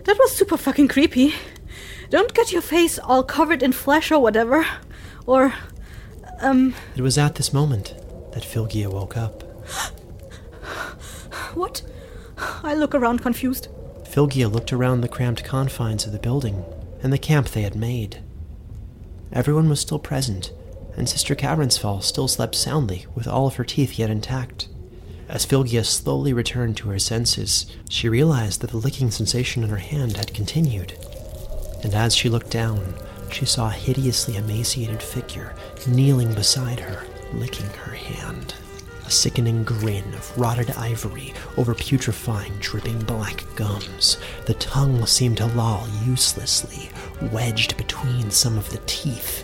that 0.05 0.19
was 0.19 0.37
super 0.37 0.57
fucking 0.57 0.89
creepy. 0.89 1.35
Don't 2.11 2.35
get 2.35 2.53
your 2.53 2.63
face 2.63 2.99
all 2.99 3.23
covered 3.23 3.63
in 3.63 3.73
flesh 3.73 4.13
or 4.13 4.21
whatever, 4.21 4.67
or, 5.27 5.55
um, 6.41 6.75
It 6.95 7.03
was 7.03 7.19
at 7.19 7.37
this 7.37 7.53
moment 7.53 7.95
that 8.33 8.45
Flygia 8.45 8.93
woke 8.93 9.17
up. 9.17 9.43
what? 11.55 11.83
I 12.63 12.75
look 12.75 12.95
around 12.95 13.23
confused. 13.23 13.69
Flygia 14.05 14.53
looked 14.53 14.73
around 14.73 15.01
the 15.01 15.09
cramped 15.09 15.45
confines 15.45 16.07
of 16.07 16.13
the 16.13 16.19
building 16.19 16.65
and 17.03 17.13
the 17.13 17.19
camp 17.19 17.49
they 17.49 17.63
had 17.63 17.75
made. 17.75 18.23
Everyone 19.33 19.69
was 19.69 19.81
still 19.81 19.99
present, 19.99 20.53
and 20.97 21.09
Sister 21.09 21.35
Cavernsfall 21.35 22.03
still 22.03 22.29
slept 22.29 22.55
soundly 22.55 23.07
with 23.15 23.27
all 23.27 23.47
of 23.47 23.57
her 23.57 23.65
teeth 23.65 23.99
yet 23.99 24.11
intact. 24.11 24.69
As 25.29 25.47
Flygia 25.47 25.85
slowly 25.85 26.33
returned 26.33 26.77
to 26.79 26.91
her 26.91 26.99
senses, 26.99 27.67
she 27.89 28.09
realized 28.09 28.61
that 28.61 28.71
the 28.71 28.77
licking 28.77 29.11
sensation 29.11 29.65
in 29.65 29.71
her 29.71 29.77
hand 29.77 30.17
had 30.17 30.35
continued. 30.35 30.95
And 31.83 31.95
as 31.95 32.15
she 32.15 32.29
looked 32.29 32.51
down, 32.51 32.95
she 33.31 33.47
saw 33.47 33.69
a 33.69 33.73
hideously 33.73 34.37
emaciated 34.37 35.03
figure 35.03 35.55
kneeling 35.87 36.33
beside 36.35 36.81
her, 36.81 37.05
licking 37.33 37.69
her 37.71 37.93
hand. 37.93 38.55
A 39.07 39.11
sickening 39.11 39.65
grin 39.65 40.15
of 40.15 40.39
rotted 40.39 40.71
ivory 40.73 41.35
over 41.57 41.75
putrefying, 41.75 42.59
dripping 42.61 43.01
black 43.01 43.45
gums. 43.55 44.19
The 44.47 44.55
tongue 44.55 45.05
seemed 45.05 45.39
to 45.39 45.47
loll 45.47 45.87
uselessly, 46.07 46.91
wedged 47.33 47.77
between 47.77 48.31
some 48.31 48.57
of 48.57 48.71
the 48.71 48.81
teeth. 48.87 49.43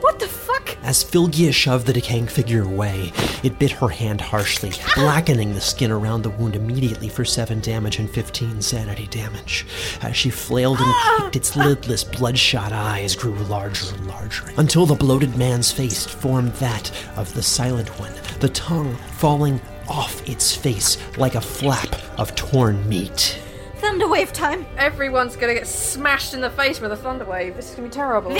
What 0.00 0.18
the 0.20 0.28
fuck? 0.60 0.76
As 0.82 1.04
Flygia 1.04 1.52
shoved 1.52 1.86
the 1.86 1.92
decaying 1.92 2.26
figure 2.26 2.62
away, 2.62 3.12
it 3.42 3.58
bit 3.58 3.70
her 3.72 3.88
hand 3.88 4.20
harshly, 4.20 4.72
blackening 4.94 5.54
the 5.54 5.60
skin 5.60 5.90
around 5.90 6.22
the 6.22 6.30
wound 6.30 6.56
immediately 6.56 7.08
for 7.08 7.24
7 7.24 7.60
damage 7.60 7.98
and 7.98 8.10
15 8.10 8.62
sanity 8.62 9.06
damage. 9.08 9.66
As 10.02 10.16
she 10.16 10.30
flailed 10.30 10.78
and 10.80 10.94
kicked, 11.18 11.36
its 11.36 11.56
lidless, 11.56 12.04
bloodshot 12.04 12.72
eyes 12.72 13.14
grew 13.14 13.34
larger 13.44 13.94
and 13.94 14.06
larger, 14.06 14.52
until 14.56 14.86
the 14.86 14.94
bloated 14.94 15.36
man's 15.36 15.72
face 15.72 16.06
formed 16.06 16.52
that 16.54 16.90
of 17.16 17.32
the 17.34 17.42
silent 17.42 17.88
one, 17.98 18.12
the 18.40 18.48
tongue 18.50 18.94
falling 19.18 19.60
off 19.88 20.28
its 20.28 20.54
face 20.54 20.98
like 21.18 21.34
a 21.34 21.40
flap 21.40 21.96
of 22.18 22.34
torn 22.36 22.88
meat. 22.88 23.38
Thunderwave 23.78 24.32
time. 24.32 24.66
Everyone's 24.76 25.36
gonna 25.36 25.54
get 25.54 25.66
smashed 25.66 26.34
in 26.34 26.40
the 26.40 26.50
face 26.50 26.80
with 26.80 26.92
a 26.92 26.96
thunderwave. 26.96 27.56
This 27.56 27.70
is 27.70 27.74
gonna 27.76 27.88
be 27.88 27.92
terrible. 27.92 28.36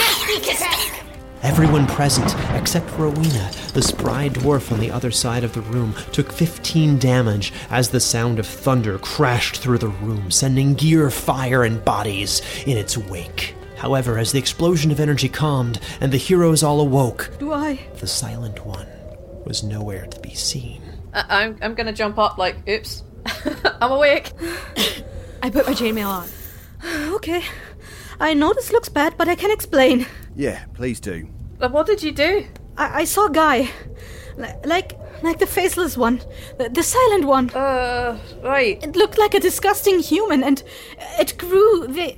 Everyone 1.43 1.87
present, 1.87 2.35
except 2.55 2.91
Rowena, 2.99 3.51
the 3.73 3.81
spry 3.81 4.29
dwarf 4.29 4.71
on 4.73 4.79
the 4.79 4.91
other 4.91 5.11
side 5.11 5.43
of 5.43 5.55
the 5.55 5.63
room, 5.63 5.95
took 6.13 6.31
15 6.31 6.99
damage 6.99 7.53
as 7.71 7.89
the 7.89 8.01
sound 8.01 8.39
of 8.39 8.47
thunder 8.47 8.99
crashed 8.99 9.57
through 9.57 9.79
the 9.79 9.89
room, 9.89 10.31
sending 10.31 10.75
gear, 10.75 11.11
fire, 11.11 11.65
and 11.65 11.83
bodies 11.83 12.43
in 12.67 12.77
its 12.77 12.99
wake. 12.99 13.55
However, 13.79 14.19
as 14.19 14.33
the 14.33 14.39
explosion 14.39 14.91
of 14.91 15.01
energy 15.01 15.31
calmed 15.31 15.81
and 16.03 16.13
the 16.13 16.19
heroes 16.19 16.63
all 16.63 16.81
awoke, 16.81 17.31
Do 17.39 17.53
I? 17.55 17.81
the 17.99 18.07
Silent 18.07 18.67
One 18.67 18.87
was 19.47 19.63
nowhere 19.63 20.07
to 20.07 20.21
be 20.21 20.35
seen. 20.35 20.83
I- 21.15 21.45
I'm, 21.45 21.57
I'm 21.63 21.75
gonna 21.75 21.93
jump 21.95 22.19
up 22.19 22.37
like, 22.37 22.57
oops, 22.69 23.03
I'm 23.81 23.93
awake. 23.93 24.33
I 25.43 25.49
put 25.49 25.67
my 25.67 25.73
chainmail 25.73 26.07
on. 26.09 26.29
Okay. 27.15 27.43
I 28.19 28.33
know 28.35 28.53
this 28.55 28.73
looks 28.73 28.89
bad, 28.91 29.15
but 29.17 29.29
I 29.29 29.35
can 29.35 29.51
explain. 29.51 30.07
Yeah, 30.41 30.65
please 30.73 31.01
do. 31.01 31.29
What 31.59 31.87
did 31.87 32.03
you 32.03 32.13
do? 32.13 32.47
I, 32.79 33.01
I 33.03 33.05
saw 33.05 33.27
a 33.27 33.31
guy. 33.31 33.69
Li- 34.39 34.55
Like 34.65 34.93
like 35.23 35.39
the 35.39 35.47
faceless 35.47 35.99
one. 35.99 36.23
The, 36.57 36.71
the 36.71 36.83
silent 36.83 37.27
one. 37.27 37.51
Uh, 37.51 38.19
right. 38.43 38.83
It 38.83 38.97
looked 38.97 39.19
like 39.19 39.35
a 39.35 39.41
disgusting 39.41 39.99
human 40.01 40.43
and 40.43 40.63
it 41.19 41.37
grew 41.37 41.87
the 41.87 42.17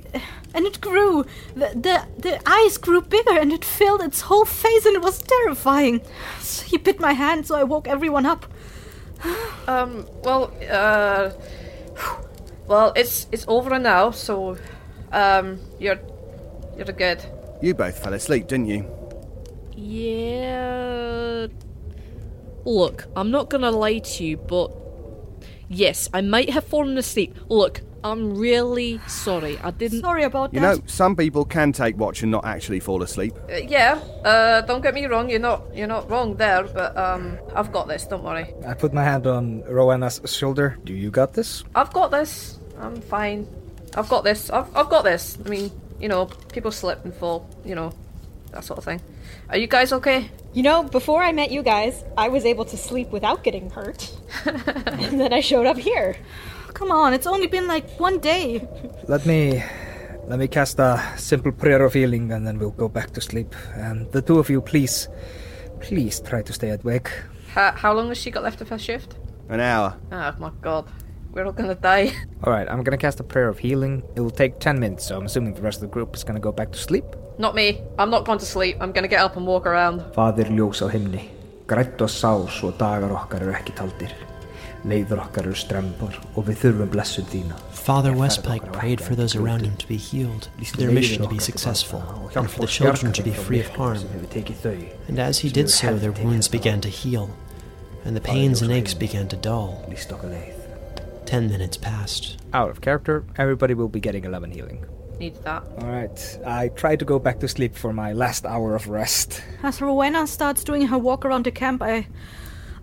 and 0.53 0.65
it 0.65 0.79
grew. 0.79 1.25
The, 1.55 1.67
the 1.75 2.07
the 2.17 2.39
eyes 2.49 2.77
grew 2.77 3.01
bigger 3.01 3.37
and 3.37 3.51
it 3.51 3.65
filled 3.65 4.01
its 4.01 4.21
whole 4.21 4.45
face 4.45 4.85
and 4.85 4.95
it 4.95 5.01
was 5.01 5.21
terrifying. 5.21 5.99
So 6.39 6.63
he 6.63 6.77
bit 6.77 7.01
my 7.01 7.11
hand 7.11 7.45
so 7.45 7.55
I 7.55 7.63
woke 7.65 7.89
everyone 7.89 8.25
up. 8.25 8.45
Um, 9.67 10.05
well, 10.23 10.51
uh, 10.71 11.31
well, 12.67 12.93
it's 12.95 13.27
it's 13.33 13.45
over 13.47 13.79
now, 13.79 14.11
so, 14.11 14.57
um, 15.11 15.59
you're, 15.79 15.99
you're 16.77 16.85
good. 16.85 17.19
You 17.63 17.73
both 17.73 17.97
fell 18.03 18.13
asleep, 18.13 18.47
didn't 18.47 18.65
you? 18.65 18.85
Yeah. 19.71 21.47
Look, 22.65 23.05
I'm 23.15 23.31
not 23.31 23.49
gonna 23.49 23.71
lie 23.71 23.99
to 23.99 24.25
you, 24.25 24.35
but 24.35 24.69
yes, 25.69 26.09
I 26.13 26.19
might 26.19 26.49
have 26.49 26.65
fallen 26.65 26.97
asleep. 26.97 27.37
Look, 27.47 27.79
I'm 28.03 28.35
really 28.35 28.99
sorry. 29.07 29.57
I 29.59 29.71
didn't. 29.71 30.01
Sorry 30.01 30.23
about 30.23 30.53
You 30.53 30.59
that. 30.59 30.77
know, 30.79 30.83
some 30.87 31.15
people 31.15 31.45
can 31.45 31.71
take 31.71 31.97
watch 31.97 32.21
and 32.21 32.29
not 32.33 32.43
actually 32.43 32.81
fall 32.81 33.01
asleep. 33.01 33.33
Uh, 33.49 33.55
yeah, 33.55 33.93
uh, 34.25 34.59
don't 34.63 34.81
get 34.81 34.93
me 34.93 35.05
wrong, 35.05 35.29
you're 35.29 35.39
not, 35.39 35.63
you're 35.73 35.87
not 35.87 36.09
wrong 36.09 36.35
there, 36.35 36.63
but, 36.63 36.97
um, 36.97 37.39
I've 37.55 37.71
got 37.71 37.87
this, 37.87 38.05
don't 38.05 38.25
worry. 38.25 38.53
I 38.67 38.73
put 38.73 38.91
my 38.93 39.05
hand 39.05 39.25
on 39.25 39.63
Rowena's 39.69 40.19
shoulder. 40.25 40.77
Do 40.83 40.93
you 40.93 41.09
got 41.09 41.31
this? 41.31 41.63
I've 41.75 41.93
got 41.93 42.11
this. 42.11 42.59
I'm 42.77 42.99
fine. 42.99 43.47
I've 43.95 44.09
got 44.09 44.25
this. 44.25 44.49
I've, 44.49 44.67
I've 44.75 44.89
got 44.89 45.05
this. 45.05 45.37
I 45.45 45.47
mean, 45.47 45.71
you 45.99 46.07
know, 46.07 46.25
people 46.51 46.71
slip 46.71 47.03
and 47.05 47.13
fall, 47.13 47.49
you 47.65 47.75
know, 47.75 47.93
that 48.51 48.63
sort 48.63 48.77
of 48.77 48.85
thing. 48.85 49.01
Are 49.49 49.57
you 49.57 49.67
guys 49.67 49.93
okay? 49.93 50.29
You 50.53 50.63
know, 50.63 50.83
before 50.83 51.21
I 51.21 51.31
met 51.31 51.51
you 51.51 51.63
guys, 51.63 52.03
I 52.17 52.29
was 52.29 52.45
able 52.45 52.65
to 52.65 52.77
sleep 52.77 53.09
without 53.09 53.43
getting 53.43 53.69
hurt. 53.69 54.11
and 54.45 55.19
then 55.19 55.33
I 55.33 55.41
showed 55.41 55.65
up 55.65 55.77
here. 55.77 56.15
Come 56.73 56.91
on, 56.91 57.13
it's 57.13 57.27
only 57.27 57.47
been 57.47 57.67
like 57.67 57.99
one 57.99 58.19
day. 58.19 58.67
Let 59.07 59.25
me 59.25 59.63
let 60.27 60.39
me 60.39 60.47
cast 60.47 60.79
a 60.79 61.01
simple 61.17 61.51
prayer 61.51 61.83
of 61.83 61.93
healing 61.93 62.31
and 62.31 62.47
then 62.47 62.57
we'll 62.57 62.71
go 62.71 62.87
back 62.87 63.11
to 63.11 63.21
sleep. 63.21 63.55
And 63.75 64.11
the 64.11 64.21
two 64.21 64.39
of 64.39 64.49
you 64.49 64.61
please 64.61 65.09
please 65.79 66.19
try 66.21 66.41
to 66.41 66.53
stay 66.53 66.69
awake. 66.69 67.11
How, 67.53 67.71
how 67.71 67.93
long 67.93 68.07
has 68.07 68.17
she 68.17 68.31
got 68.31 68.43
left 68.43 68.61
of 68.61 68.69
her 68.69 68.79
shift? 68.79 69.17
An 69.49 69.59
hour. 69.59 69.97
Oh 70.11 70.35
my 70.39 70.51
god. 70.61 70.87
We're 71.33 71.45
all 71.47 71.51
gonna 71.51 71.73
die. 71.73 72.11
Alright, 72.45 72.69
I'm 72.69 72.83
gonna 72.83 72.97
cast 72.97 73.19
a 73.19 73.23
prayer 73.23 73.49
of 73.49 73.57
healing. 73.57 74.03
It 74.15 74.21
will 74.21 74.29
take 74.29 74.59
ten 74.59 74.79
minutes, 74.79 75.05
so 75.05 75.17
I'm 75.17 75.25
assuming 75.25 75.55
the 75.55 75.63
rest 75.63 75.77
of 75.77 75.81
the 75.81 75.93
group 75.93 76.15
is 76.15 76.23
gonna 76.23 76.39
go 76.39 76.51
back 76.51 76.71
to 76.73 76.77
sleep. 76.77 77.05
Not 77.39 77.55
me. 77.55 77.81
I'm 77.97 78.11
not 78.11 78.25
going 78.25 78.37
to 78.37 78.45
sleep. 78.45 78.77
I'm 78.79 78.91
gonna 78.91 79.07
get 79.07 79.19
up 79.19 79.35
and 79.35 79.47
walk 79.47 79.65
around. 79.65 80.01
Fadir 80.13 80.45
ljós 80.53 80.83
á 80.85 80.91
himni, 80.93 81.31
grætt 81.65 81.99
og 82.01 82.09
sár 82.09 82.45
svo 82.53 82.69
dagar 82.77 83.09
okkar 83.17 83.41
eru 83.41 83.53
ekki 83.57 83.73
taldir. 83.73 84.13
Leiður 84.85 85.23
okkar 85.23 85.47
eru 85.47 85.55
strembar 85.57 86.19
og 86.35 86.45
við 86.45 86.59
þurfum 86.61 86.91
blessun 86.93 87.25
þína. 87.25 87.57
Father 87.71 88.13
Westpike 88.13 88.71
prayed 88.71 89.01
for 89.01 89.15
those 89.15 89.35
around 89.35 89.65
him 89.65 89.75
to 89.77 89.87
be 89.87 89.97
healed, 89.97 90.49
for 90.63 90.77
their 90.77 90.91
mission 90.91 91.23
to 91.23 91.27
be 91.27 91.39
successful, 91.39 92.03
and 92.35 92.49
for 92.49 92.61
the 92.61 92.67
children 92.67 93.11
to 93.11 93.23
be 93.23 93.31
free 93.31 93.59
of 93.59 93.69
harm. 93.69 93.97
And 95.07 95.19
as 95.19 95.39
he 95.39 95.49
did 95.49 95.69
so, 95.69 95.97
their 95.97 96.11
wounds 96.11 96.47
began 96.47 96.79
to 96.81 96.89
heal, 96.89 97.29
and 98.05 98.15
the 98.15 98.21
pains 98.21 98.61
and 98.61 98.71
aches 98.71 98.93
began 98.93 99.27
to 99.29 99.35
dull. 99.35 99.83
Lýst 101.23 101.29
okkar 101.29 101.29
leið. 101.29 101.29
Ten 101.29 101.49
minutes 101.49 101.77
passed. 101.77 102.37
Out 102.53 102.69
of 102.69 102.81
character, 102.81 103.23
everybody 103.37 103.73
will 103.73 103.89
be 103.89 103.99
getting 103.99 104.25
11 104.25 104.51
healing. 104.51 104.85
Needs 105.19 105.39
that. 105.39 105.63
Alright, 105.81 106.39
I 106.45 106.69
try 106.69 106.95
to 106.95 107.05
go 107.05 107.19
back 107.19 107.39
to 107.39 107.47
sleep 107.47 107.75
for 107.75 107.93
my 107.93 108.13
last 108.13 108.45
hour 108.45 108.75
of 108.75 108.89
rest. 108.89 109.43
As 109.63 109.81
Rowena 109.81 110.27
starts 110.27 110.63
doing 110.63 110.87
her 110.87 110.97
walk 110.97 111.25
around 111.25 111.45
the 111.45 111.51
camp, 111.51 111.81
I 111.81 112.07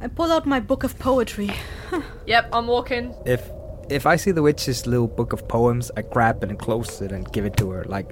I 0.02 0.08
pull 0.08 0.32
out 0.32 0.46
my 0.46 0.60
book 0.60 0.84
of 0.84 0.98
poetry. 0.98 1.50
Yep, 2.26 2.50
I'm 2.52 2.66
walking. 2.66 3.14
If 3.26 3.42
if 3.90 4.06
I 4.06 4.16
see 4.16 4.32
the 4.32 4.42
witch's 4.42 4.86
little 4.86 5.08
book 5.08 5.32
of 5.32 5.48
poems, 5.48 5.90
I 5.96 6.02
grab 6.02 6.44
it 6.44 6.50
and 6.50 6.58
close 6.58 7.00
it 7.04 7.12
and 7.12 7.30
give 7.32 7.44
it 7.44 7.56
to 7.56 7.70
her. 7.70 7.84
Like, 7.84 8.08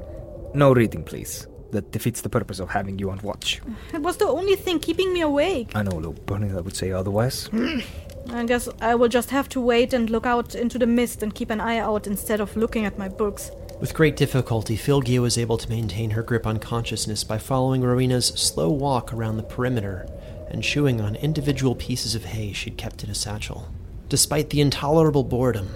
no 0.55 0.73
reading, 0.75 1.05
please. 1.05 1.47
That 1.71 1.93
defeats 1.93 2.23
the 2.23 2.29
purpose 2.29 2.61
of 2.63 2.71
having 2.71 2.99
you 2.99 3.11
on 3.11 3.19
watch. 3.23 3.61
It 3.95 4.01
was 4.03 4.17
the 4.17 4.27
only 4.27 4.57
thing 4.57 4.81
keeping 4.81 5.13
me 5.13 5.21
awake. 5.21 5.71
I 5.77 5.83
know 5.83 5.93
a 5.93 6.01
little 6.01 6.15
bunny 6.27 6.49
that 6.49 6.65
would 6.65 6.75
say 6.75 6.91
otherwise. 6.93 7.49
I 8.31 8.45
guess 8.45 8.69
I 8.81 8.95
will 8.95 9.09
just 9.09 9.31
have 9.31 9.49
to 9.51 9.61
wait 9.61 9.93
and 9.93 10.11
look 10.11 10.27
out 10.27 10.55
into 10.55 10.79
the 10.79 10.87
mist 10.87 11.23
and 11.23 11.35
keep 11.35 11.51
an 11.51 11.61
eye 11.61 11.79
out 11.79 12.07
instead 12.07 12.41
of 12.41 12.57
looking 12.57 12.85
at 12.85 12.99
my 12.99 13.09
books. 13.09 13.51
With 13.81 13.95
great 13.95 14.17
difficulty, 14.17 14.77
Flygia 14.77 15.21
was 15.21 15.39
able 15.39 15.57
to 15.57 15.69
maintain 15.69 16.11
her 16.11 16.23
grip 16.23 16.47
on 16.47 16.59
consciousness 16.59 17.25
by 17.25 17.39
following 17.39 17.83
Rowena's 17.83 18.27
slow 18.27 18.71
walk 18.71 19.13
around 19.13 19.37
the 19.37 19.43
perimeter 19.45 20.07
and 20.51 20.63
chewing 20.63 21.01
on 21.01 21.17
individual 21.17 21.75
pieces 21.75 22.15
of 22.15 22.25
hay 22.25 22.53
she'd 22.53 22.77
kept 22.77 23.05
in 23.05 23.11
a 23.11 23.15
satchel. 23.15 23.69
Despite 24.09 24.51
the 24.51 24.61
intolerable 24.61 25.23
boredom, 25.23 25.71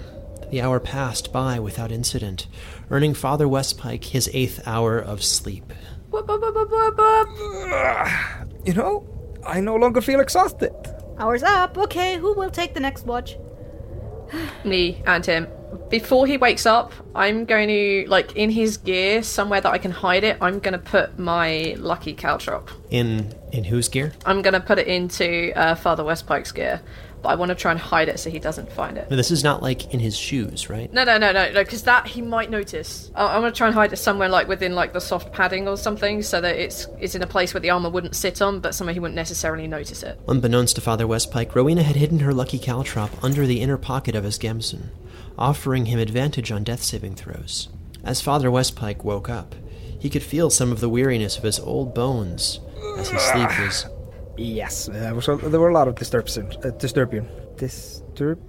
the 0.51 0.61
hour 0.61 0.79
passed 0.79 1.31
by 1.31 1.59
without 1.59 1.91
incident, 1.91 2.47
earning 2.91 3.13
Father 3.13 3.47
Westpike 3.47 4.05
his 4.05 4.29
eighth 4.33 4.67
hour 4.67 4.99
of 4.99 5.23
sleep. 5.23 5.71
You 6.11 6.25
know, 8.73 9.07
I 9.45 9.61
no 9.61 9.75
longer 9.75 10.01
feel 10.01 10.19
exhausted. 10.19 10.73
Hours 11.23 11.41
up. 11.41 11.77
Okay, 11.77 12.17
who 12.17 12.33
will 12.33 12.49
take 12.49 12.73
the 12.73 12.81
next 12.81 13.05
watch? 13.05 13.37
Me 14.65 15.01
and 15.07 15.25
him. 15.25 15.47
Before 15.89 16.27
he 16.27 16.35
wakes 16.37 16.65
up, 16.65 16.91
I'm 17.15 17.45
going 17.45 17.69
to, 17.69 18.09
like, 18.09 18.35
in 18.35 18.49
his 18.49 18.75
gear, 18.75 19.23
somewhere 19.23 19.61
that 19.61 19.71
I 19.71 19.77
can 19.77 19.91
hide 19.91 20.25
it, 20.25 20.37
I'm 20.41 20.59
going 20.59 20.73
to 20.73 20.79
put 20.79 21.17
my 21.17 21.75
lucky 21.77 22.13
caltrop. 22.13 22.67
In 22.89 23.33
in 23.53 23.63
whose 23.63 23.87
gear? 23.87 24.11
I'm 24.25 24.41
going 24.41 24.53
to 24.53 24.59
put 24.59 24.79
it 24.79 24.87
into 24.87 25.53
uh, 25.55 25.75
Father 25.75 26.03
Westpike's 26.03 26.51
gear, 26.51 26.81
but 27.23 27.29
I 27.29 27.35
want 27.35 27.49
to 27.49 27.55
try 27.55 27.71
and 27.71 27.79
hide 27.79 28.09
it 28.09 28.19
so 28.19 28.29
he 28.29 28.37
doesn't 28.37 28.71
find 28.71 28.97
it. 28.97 29.09
No, 29.09 29.15
this 29.15 29.31
is 29.31 29.43
not 29.43 29.63
like 29.63 29.93
in 29.93 29.99
his 29.99 30.15
shoes, 30.15 30.69
right? 30.69 30.91
No, 30.93 31.03
no, 31.05 31.17
no, 31.17 31.31
no, 31.31 31.51
no, 31.51 31.63
because 31.63 31.83
that 31.83 32.05
he 32.05 32.21
might 32.21 32.51
notice. 32.51 33.09
I- 33.15 33.33
I'm 33.35 33.41
gonna 33.41 33.51
try 33.53 33.67
and 33.67 33.73
hide 33.75 33.91
it 33.93 33.97
somewhere 33.97 34.29
like 34.29 34.47
within 34.47 34.75
like 34.75 34.93
the 34.93 35.01
soft 35.01 35.31
padding 35.33 35.67
or 35.67 35.77
something, 35.77 36.21
so 36.21 36.39
that 36.41 36.55
it's 36.57 36.85
it's 36.99 37.15
in 37.15 37.23
a 37.23 37.27
place 37.27 37.53
where 37.53 37.61
the 37.61 37.69
armor 37.71 37.89
wouldn't 37.89 38.15
sit 38.15 38.41
on, 38.41 38.59
but 38.59 38.75
somewhere 38.75 38.93
he 38.93 38.99
wouldn't 38.99 39.15
necessarily 39.15 39.65
notice 39.67 40.03
it. 40.03 40.19
Unbeknownst 40.27 40.75
to 40.75 40.81
Father 40.81 41.07
Westpike, 41.07 41.55
Rowena 41.55 41.81
had 41.83 41.95
hidden 41.95 42.19
her 42.19 42.33
lucky 42.33 42.59
caltrop 42.59 43.09
under 43.23 43.47
the 43.47 43.61
inner 43.61 43.77
pocket 43.77 44.13
of 44.15 44.23
his 44.25 44.37
gambeson, 44.37 44.89
offering 45.37 45.85
him 45.87 45.99
advantage 45.99 46.51
on 46.51 46.63
death 46.63 46.83
saving 46.83 47.15
throws. 47.15 47.69
As 48.03 48.19
Father 48.21 48.49
Westpike 48.51 49.03
woke 49.05 49.29
up, 49.29 49.55
he 49.97 50.09
could 50.09 50.23
feel 50.23 50.49
some 50.49 50.71
of 50.73 50.81
the 50.81 50.89
weariness 50.89 51.37
of 51.37 51.43
his 51.43 51.59
old 51.61 51.95
bones 51.95 52.59
as 52.97 53.07
his 53.09 53.21
sleep 53.21 53.47
was. 53.59 53.85
Yes, 54.37 54.87
there, 54.87 55.13
was 55.13 55.27
a, 55.27 55.35
there 55.35 55.59
were 55.59 55.69
a 55.69 55.73
lot 55.73 55.87
of 55.87 55.95
disturbance. 55.95 56.37
Uh, 56.37 56.71
disturbing. 56.77 57.27
Disturb? 57.57 58.39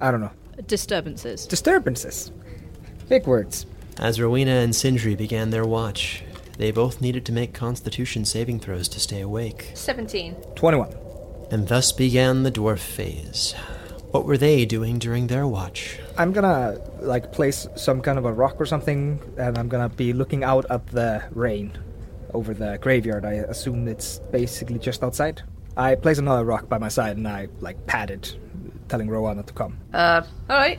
I 0.00 0.10
don't 0.10 0.20
know. 0.20 0.32
Disturbances. 0.66 1.46
Disturbances. 1.46 2.32
Big 3.08 3.26
words. 3.26 3.66
As 3.98 4.20
Rowena 4.20 4.52
and 4.52 4.74
Sindri 4.74 5.14
began 5.14 5.50
their 5.50 5.66
watch, 5.66 6.22
they 6.56 6.70
both 6.70 7.00
needed 7.00 7.26
to 7.26 7.32
make 7.32 7.52
constitution 7.52 8.24
saving 8.24 8.60
throws 8.60 8.88
to 8.88 9.00
stay 9.00 9.20
awake. 9.20 9.72
Seventeen. 9.74 10.34
21. 10.54 10.94
And 11.50 11.68
thus 11.68 11.92
began 11.92 12.42
the 12.42 12.52
dwarf 12.52 12.78
phase. 12.78 13.54
What 14.12 14.24
were 14.24 14.38
they 14.38 14.64
doing 14.64 14.98
during 14.98 15.26
their 15.26 15.46
watch? 15.46 15.98
I'm 16.16 16.32
gonna 16.32 16.80
like 17.00 17.32
place 17.32 17.66
some 17.76 18.00
kind 18.00 18.18
of 18.18 18.24
a 18.24 18.32
rock 18.32 18.60
or 18.60 18.66
something, 18.66 19.20
and 19.36 19.58
I'm 19.58 19.68
gonna 19.68 19.88
be 19.88 20.12
looking 20.12 20.44
out 20.44 20.64
at 20.70 20.86
the 20.88 21.22
rain 21.32 21.72
over 22.34 22.54
the 22.54 22.78
graveyard. 22.80 23.24
I 23.24 23.34
assume 23.34 23.88
it's 23.88 24.18
basically 24.30 24.78
just 24.78 25.02
outside. 25.02 25.42
I 25.76 25.94
place 25.94 26.18
another 26.18 26.44
rock 26.44 26.68
by 26.68 26.78
my 26.78 26.88
side 26.88 27.16
and 27.16 27.26
I 27.26 27.48
like 27.60 27.86
pat 27.86 28.10
it, 28.10 28.36
telling 28.88 29.08
Rowena 29.08 29.42
to 29.42 29.52
come. 29.52 29.78
Uh, 29.92 30.22
all 30.48 30.56
right. 30.56 30.78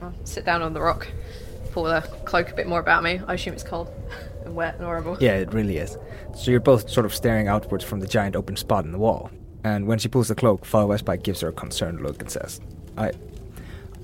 I'll 0.00 0.14
sit 0.24 0.44
down 0.44 0.62
on 0.62 0.72
the 0.74 0.80
rock, 0.80 1.08
pull 1.72 1.84
the 1.84 2.00
cloak 2.24 2.50
a 2.50 2.54
bit 2.54 2.68
more 2.68 2.80
about 2.80 3.02
me. 3.02 3.20
I 3.26 3.34
assume 3.34 3.54
it's 3.54 3.64
cold 3.64 3.92
and 4.44 4.54
wet 4.54 4.76
and 4.76 4.84
horrible. 4.84 5.16
Yeah, 5.20 5.34
it 5.34 5.52
really 5.52 5.78
is. 5.78 5.98
So 6.36 6.50
you're 6.50 6.60
both 6.60 6.88
sort 6.88 7.04
of 7.04 7.14
staring 7.14 7.48
outwards 7.48 7.84
from 7.84 8.00
the 8.00 8.06
giant 8.06 8.36
open 8.36 8.56
spot 8.56 8.84
in 8.84 8.92
the 8.92 8.98
wall. 8.98 9.30
And 9.64 9.86
when 9.88 9.98
she 9.98 10.08
pulls 10.08 10.28
the 10.28 10.34
cloak, 10.36 10.64
Father 10.64 10.86
Westpike 10.86 11.24
gives 11.24 11.40
her 11.40 11.48
a 11.48 11.52
concerned 11.52 12.00
look 12.00 12.20
and 12.22 12.30
says, 12.30 12.60
"I, 12.96 13.10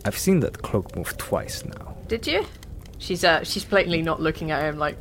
I've 0.04 0.18
seen 0.18 0.40
that 0.40 0.62
cloak 0.62 0.96
move 0.96 1.16
twice 1.16 1.64
now. 1.64 1.96
Did 2.08 2.26
you? 2.26 2.44
She's 2.98 3.22
uh, 3.24 3.44
she's 3.44 3.64
blatantly 3.64 4.02
not 4.02 4.20
looking 4.20 4.50
at 4.50 4.62
him 4.64 4.78
like. 4.78 4.98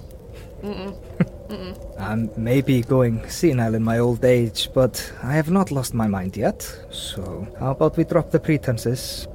Mm-mm. 1.53 1.99
I'm 1.99 2.31
maybe 2.35 2.81
going 2.81 3.29
senile 3.29 3.75
in 3.75 3.83
my 3.83 3.99
old 3.99 4.25
age, 4.25 4.69
but 4.73 5.13
I 5.21 5.33
have 5.33 5.51
not 5.51 5.71
lost 5.71 5.93
my 5.93 6.07
mind 6.07 6.35
yet. 6.35 6.63
So 6.89 7.47
how 7.59 7.71
about 7.71 7.95
we 7.95 8.05
drop 8.05 8.31
the 8.31 8.39
pretenses? 8.39 9.27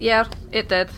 Yeah, 0.00 0.26
it 0.50 0.68
did. 0.68 0.90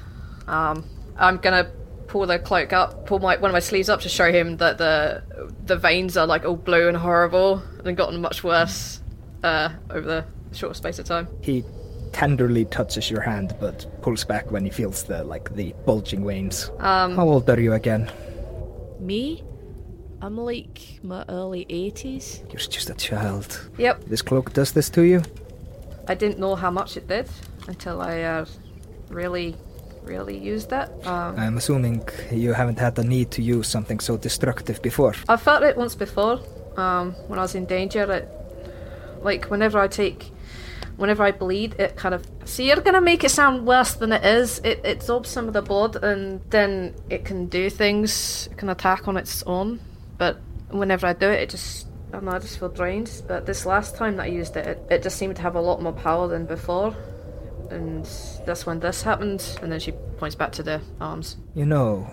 Um, 0.49 0.85
I'm 1.19 1.37
gonna 1.37 1.71
pull 2.07 2.27
the 2.27 2.39
cloak 2.39 2.73
up, 2.73 3.05
pull 3.07 3.19
my 3.19 3.37
one 3.37 3.51
of 3.51 3.53
my 3.53 3.61
sleeves 3.61 3.91
up 3.91 4.01
to 4.01 4.09
show 4.09 4.33
him 4.33 4.57
that 4.57 4.79
the 4.79 5.23
the 5.67 5.77
veins 5.77 6.17
are 6.17 6.27
like 6.27 6.47
all 6.47 6.57
blue 6.57 6.89
and 6.89 6.97
horrible 6.97 7.63
and 7.85 7.95
gotten 7.95 8.21
much 8.23 8.43
worse 8.43 9.03
uh, 9.43 9.69
over 9.91 10.07
the 10.07 10.25
short 10.57 10.75
space 10.77 10.99
of 10.99 11.05
time. 11.05 11.29
He 11.43 11.65
tenderly 12.13 12.65
touches 12.65 13.11
your 13.11 13.21
hand, 13.21 13.55
but 13.61 13.87
pulls 14.01 14.25
back 14.25 14.51
when 14.51 14.65
he 14.65 14.71
feels 14.71 15.05
the 15.05 15.23
like 15.23 15.55
the 15.55 15.75
bulging 15.85 16.27
veins. 16.27 16.71
Um, 16.79 17.15
How 17.15 17.29
old 17.29 17.51
are 17.51 17.61
you 17.61 17.75
again? 17.75 18.11
Me? 19.01 19.43
I'm 20.25 20.39
like 20.39 21.01
my 21.03 21.23
early 21.29 21.67
80s. 21.67 22.51
You're 22.51 22.57
just 22.57 22.89
a 22.89 22.95
child. 22.95 23.69
Yep, 23.77 24.05
This 24.05 24.23
cloak 24.23 24.55
does 24.55 24.73
this 24.73 24.89
to 24.91 25.03
you? 25.03 25.21
I 26.09 26.15
didn't 26.15 26.39
know 26.39 26.55
how 26.55 26.71
much 26.71 26.97
it 26.97 27.07
did 27.07 27.29
until 27.69 28.01
I 28.01 28.23
uh, 28.23 28.47
really, 29.11 29.55
really 30.03 30.39
used 30.39 30.73
it. 30.73 30.89
Um, 31.07 31.39
I'm 31.39 31.59
assuming 31.59 32.09
you 32.33 32.55
haven't 32.55 32.79
had 32.79 32.95
the 32.95 33.05
need 33.05 33.33
to 33.33 33.43
use 33.43 33.69
something 33.69 34.01
so 34.01 34.17
destructive 34.17 34.81
before. 34.81 35.13
I 35.29 35.37
felt 35.37 35.63
it 35.63 35.77
once 35.77 35.95
before 35.95 36.41
um, 36.79 37.13
when 37.29 37.39
I 37.39 37.43
was 37.43 37.55
in 37.55 37.67
danger. 37.67 38.11
It, 38.11 38.27
like 39.21 39.51
whenever 39.51 39.79
I 39.79 39.89
take, 39.89 40.33
whenever 40.97 41.23
I 41.23 41.33
bleed, 41.33 41.75
it 41.79 41.97
kind 41.97 42.15
of. 42.15 42.25
See, 42.47 42.69
you're 42.69 42.81
gonna 42.81 43.03
make 43.03 43.25
it 43.25 43.31
sound 43.31 43.67
worse 43.67 43.93
than 43.93 44.11
it 44.11 44.25
is. 44.25 44.59
It 44.61 44.81
it 44.85 44.97
absorbs 45.03 45.29
some 45.29 45.49
of 45.49 45.53
the 45.53 45.61
blood, 45.63 46.03
and 46.03 46.41
then 46.49 46.95
it 47.11 47.27
can 47.27 47.45
do 47.49 47.69
things. 47.69 48.49
It 48.51 48.57
can 48.57 48.71
attack 48.71 49.07
on 49.07 49.19
its 49.19 49.43
own. 49.43 49.81
But 50.19 50.39
whenever 50.71 51.07
I 51.07 51.13
do 51.13 51.29
it, 51.29 51.41
it 51.41 51.51
just. 51.51 51.87
I 52.09 52.19
don't 52.19 52.27
know. 52.27 52.33
I 52.33 52.39
just 52.39 52.59
feel 52.59 52.69
drained. 52.69 53.23
But 53.27 53.47
this 53.47 53.67
last 53.67 53.97
time 53.97 54.17
that 54.17 54.25
I 54.25 54.27
used 54.27 54.57
it, 54.57 54.67
it, 54.67 54.87
it 54.91 55.03
just 55.03 55.17
seemed 55.17 55.37
to 55.37 55.43
have 55.43 55.57
a 55.57 55.61
lot 55.61 55.83
more 55.83 55.93
power 55.93 56.29
than 56.29 56.47
before. 56.47 56.95
And 57.71 58.05
that's 58.47 58.67
when 58.67 58.81
this 58.81 59.03
happened. 59.03 59.59
And 59.63 59.73
then 59.73 59.81
she 59.81 59.93
points 60.19 60.37
back 60.37 60.53
to 60.53 60.63
the 60.63 60.81
arms. 61.01 61.37
You 61.57 61.67
know, 61.67 62.09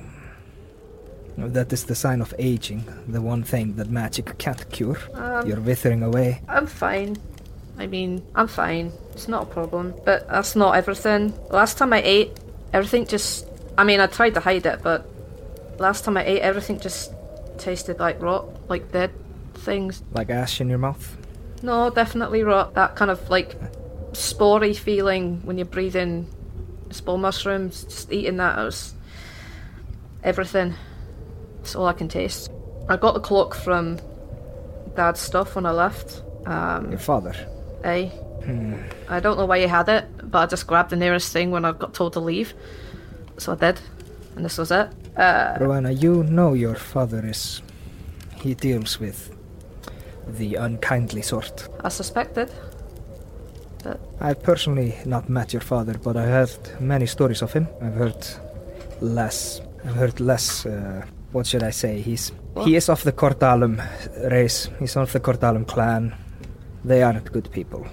that 1.38 1.72
is 1.72 1.86
the 1.86 1.96
sign 1.96 2.22
of 2.22 2.34
aging, 2.40 2.84
the 3.08 3.22
one 3.22 3.44
thing 3.44 3.76
that 3.76 3.90
magic 3.90 4.38
can't 4.38 4.70
cure. 4.72 4.98
Um, 5.14 5.48
You're 5.48 5.60
withering 5.60 6.04
away. 6.04 6.42
I'm 6.48 6.68
fine. 6.68 7.18
I 7.78 7.88
mean, 7.88 8.24
I'm 8.36 8.48
fine. 8.48 8.92
It's 9.14 9.28
not 9.28 9.44
a 9.44 9.46
problem. 9.46 9.94
But 10.04 10.28
that's 10.28 10.56
not 10.56 10.76
everything. 10.76 11.34
Last 11.50 11.78
time 11.78 11.94
I 11.94 12.02
ate, 12.04 12.32
everything 12.74 13.06
just. 13.06 13.48
I 13.78 13.84
mean, 13.84 14.00
I 14.00 14.08
tried 14.08 14.34
to 14.34 14.40
hide 14.40 14.66
it, 14.66 14.82
but 14.84 15.08
last 15.80 16.06
time 16.06 16.18
I 16.18 16.26
ate, 16.26 16.42
everything 16.42 16.80
just 16.80 17.12
tasted 17.58 18.00
like 18.00 18.22
rot, 18.22 18.48
like 18.70 18.92
dead 18.92 19.12
things. 19.54 20.04
Like 20.14 20.30
ash 20.30 20.62
in 20.62 20.70
your 20.70 20.78
mouth. 20.78 21.18
No, 21.62 21.90
definitely 21.90 22.44
rot. 22.44 22.74
That 22.74 22.96
kind 22.96 23.12
of 23.12 23.30
like 23.30 23.56
spory 24.14 24.76
feeling 24.76 25.42
when 25.46 25.58
you 25.58 25.66
breathe 25.66 25.96
in 25.96 26.28
spore 26.90 27.18
mushrooms. 27.18 27.84
Just 27.84 28.12
eating 28.12 28.38
that, 28.38 28.58
it 28.58 28.64
was 28.64 28.94
everything. 30.24 30.74
That's 31.58 31.76
all 31.76 31.86
I 31.86 31.94
can 31.94 32.08
taste. 32.08 32.52
I 32.90 32.98
got 32.98 33.14
the 33.14 33.20
cloak 33.20 33.54
from 33.56 34.00
Dad's 34.96 35.20
stuff 35.20 35.56
when 35.56 35.66
I 35.66 35.72
left. 35.72 36.24
Um, 36.46 36.90
Your 36.90 37.00
father. 37.00 37.36
Aye. 37.84 38.12
I 39.08 39.20
don't 39.20 39.38
know 39.38 39.46
why 39.46 39.60
he 39.60 39.68
had 39.68 39.88
it, 39.88 40.06
but 40.32 40.40
I 40.40 40.46
just 40.48 40.66
grabbed 40.66 40.90
the 40.90 40.96
nearest 40.96 41.32
thing 41.32 41.52
when 41.52 41.64
I 41.64 41.74
got 41.74 41.94
told 41.94 42.14
to 42.14 42.20
leave. 42.20 42.56
So 43.38 43.54
I 43.54 43.56
did. 43.56 43.80
And 44.36 44.46
this 44.46 44.58
was 44.58 44.72
it. 44.72 44.90
Uh, 45.18 45.58
Rowena, 45.60 45.92
you 45.92 46.24
know 46.24 46.54
your 46.54 46.76
father 46.76 47.26
is. 47.26 47.62
He 48.36 48.54
deals 48.54 49.00
with 49.00 49.36
the 50.28 50.56
unkindly 50.56 51.22
sort. 51.22 51.68
I 51.84 51.90
suspected. 51.90 52.52
I've 54.20 54.42
personally 54.44 54.96
not 55.06 55.30
met 55.30 55.54
your 55.54 55.62
father, 55.62 55.96
but 55.98 56.16
I 56.16 56.26
heard 56.26 56.52
many 56.80 57.08
stories 57.08 57.42
of 57.42 57.54
him. 57.54 57.68
I've 57.82 57.96
heard 57.96 58.28
less. 59.02 59.62
I've 59.84 59.96
heard 59.96 60.20
less. 60.20 60.66
Uh, 60.66 61.06
what 61.32 61.48
should 61.48 61.64
I 61.64 61.72
say? 61.72 62.02
He's 62.02 62.32
he 62.64 62.76
is 62.76 62.90
of 62.90 63.04
the 63.04 63.12
Cordalum 63.12 63.82
race. 64.30 64.70
He's 64.80 64.96
of 64.96 65.12
the 65.12 65.20
Cordalum 65.20 65.68
clan. 65.68 66.14
They 66.86 67.02
aren't 67.02 67.32
good 67.32 67.52
people. 67.52 67.88